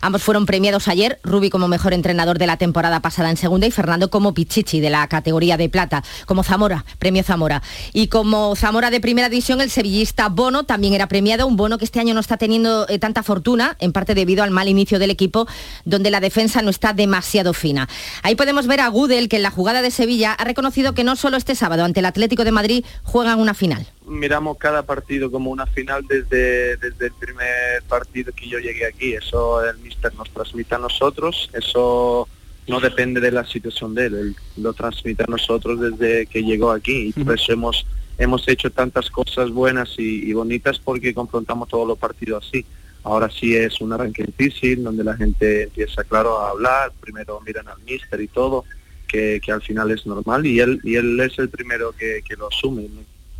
[0.01, 3.71] Ambos fueron premiados ayer, Rubi como mejor entrenador de la temporada pasada en segunda y
[3.71, 7.63] Fernando como Pichichi de la categoría de plata, como Zamora, premio Zamora.
[7.93, 11.85] Y como Zamora de primera división, el sevillista Bono también era premiado, un Bono que
[11.85, 15.09] este año no está teniendo eh, tanta fortuna, en parte debido al mal inicio del
[15.09, 15.47] equipo,
[15.83, 17.89] donde la defensa no está demasiado fina.
[18.21, 21.15] Ahí podemos ver a Gudel, que en la jugada de Sevilla ha reconocido que no
[21.15, 23.85] solo este sábado ante el Atlético de Madrid juegan una final.
[24.05, 29.13] Miramos cada partido como una final desde, desde el primer partido que yo llegué aquí.
[29.13, 32.27] Eso el míster nos transmite a nosotros, eso
[32.67, 36.71] no depende de la situación de él, él lo transmite a nosotros desde que llegó
[36.71, 37.85] aquí y por eso hemos,
[38.17, 42.65] hemos hecho tantas cosas buenas y, y bonitas porque confrontamos todos los partidos así.
[43.03, 47.69] Ahora sí es un arranque difícil donde la gente empieza, claro, a hablar, primero miran
[47.69, 48.65] al míster y todo,
[49.07, 52.35] que, que al final es normal y él, y él es el primero que, que
[52.35, 52.87] lo asume.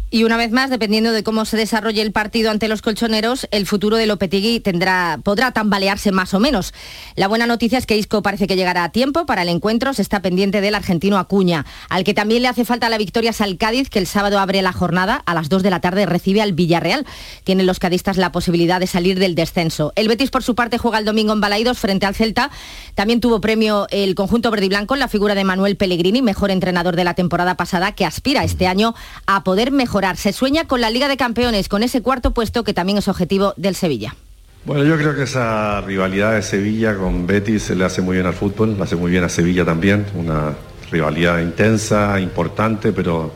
[0.09, 3.65] Y una vez más, dependiendo de cómo se desarrolle el partido ante los colchoneros, el
[3.65, 6.73] futuro de Lopetegui tendrá, podrá tambalearse más o menos.
[7.17, 9.93] La buena noticia es que Isco parece que llegará a tiempo para el encuentro.
[9.93, 13.57] Se está pendiente del argentino Acuña, al que también le hace falta la victoria al
[13.57, 15.23] Cádiz, que el sábado abre la jornada.
[15.25, 17.05] A las 2 de la tarde recibe al Villarreal.
[17.43, 19.91] Tienen los cadistas la posibilidad de salir del descenso.
[19.97, 22.49] El Betis, por su parte, juega el domingo en Balaidos frente al Celta.
[22.95, 26.49] También tuvo premio el conjunto verde y blanco en la figura de Manuel Pellegrini, mejor
[26.49, 28.95] entrenador de la temporada pasada, que aspira este año
[29.25, 29.96] a poder mejorar.
[30.15, 33.55] Se sueña con la Liga de Campeones, con ese cuarto puesto que también es objetivo
[33.57, 34.15] del Sevilla.
[34.63, 38.27] Bueno, yo creo que esa rivalidad de Sevilla con Betis se le hace muy bien
[38.27, 40.53] al fútbol, le hace muy bien a Sevilla también, una
[40.91, 43.31] rivalidad intensa, importante, pero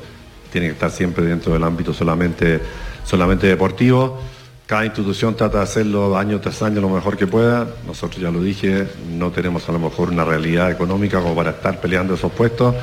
[0.51, 2.59] tiene que estar siempre dentro del ámbito solamente,
[3.05, 4.19] solamente deportivo.
[4.67, 7.67] Cada institución trata de hacerlo año tras año lo mejor que pueda.
[7.87, 11.81] Nosotros, ya lo dije, no tenemos a lo mejor una realidad económica como para estar
[11.81, 12.75] peleando esos puestos,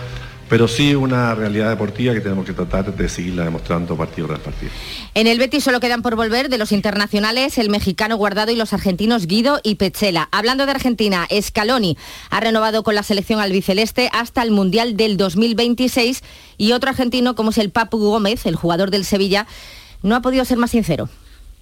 [0.48, 4.70] pero sí una realidad deportiva que tenemos que tratar de seguirla demostrando partido tras partido.
[5.14, 8.72] En el Betis solo quedan por volver de los internacionales el mexicano Guardado y los
[8.72, 10.28] argentinos Guido y Pechela.
[10.32, 11.96] Hablando de Argentina, Scaloni
[12.30, 16.22] ha renovado con la selección albiceleste hasta el Mundial del 2026
[16.56, 19.46] y otro argentino como es el Papu Gómez, el jugador del Sevilla,
[20.02, 21.08] no ha podido ser más sincero.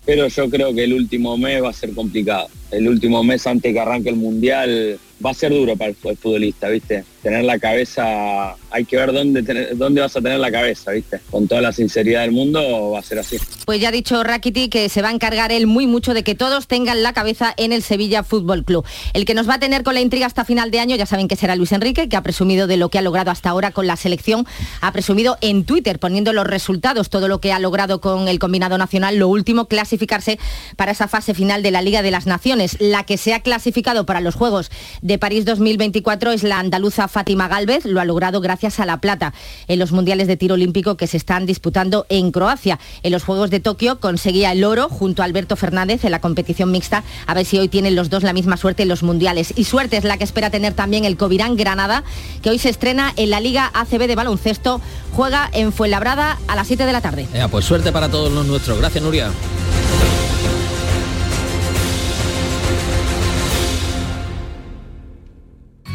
[0.04, 2.46] Pero yo creo que el último mes va a ser complicado.
[2.70, 6.68] El último mes antes que arranque el Mundial va a ser duro para el futbolista,
[6.68, 7.04] ¿viste?
[7.22, 11.20] Tener la cabeza, hay que ver dónde, dónde vas a tener la cabeza, ¿viste?
[11.30, 13.38] Con toda la sinceridad del mundo va a ser así.
[13.64, 16.34] Pues ya ha dicho Rakiti que se va a encargar él muy mucho de que
[16.34, 18.84] todos tengan la cabeza en el Sevilla Fútbol Club.
[19.14, 21.28] El que nos va a tener con la intriga hasta final de año, ya saben
[21.28, 23.86] que será Luis Enrique, que ha presumido de lo que ha logrado hasta ahora con
[23.86, 24.46] la selección,
[24.80, 28.76] ha presumido en Twitter poniendo los resultados, todo lo que ha logrado con el combinado
[28.78, 30.38] nacional, lo último, clasificarse
[30.76, 34.06] para esa fase final de la Liga de las Naciones, la que se ha clasificado
[34.06, 34.70] para los Juegos
[35.02, 39.34] de París 2024 es la andaluza Fátima Galvez, lo ha logrado gracias a la plata
[39.68, 42.78] en los Mundiales de Tiro Olímpico que se están disputando en Croacia.
[43.02, 46.70] En los Juegos de Tokio conseguía el oro junto a Alberto Fernández en la competición
[46.70, 49.52] mixta, a ver si hoy tienen los dos la misma suerte en los Mundiales.
[49.56, 52.04] Y suerte es la que espera tener también el Covirán Granada,
[52.42, 54.80] que hoy se estrena en la Liga ACB de baloncesto,
[55.12, 57.26] juega en Fuenlabrada a las 7 de la tarde.
[57.50, 58.78] pues suerte para todos los nuestros.
[58.78, 59.30] Gracias, Nuria.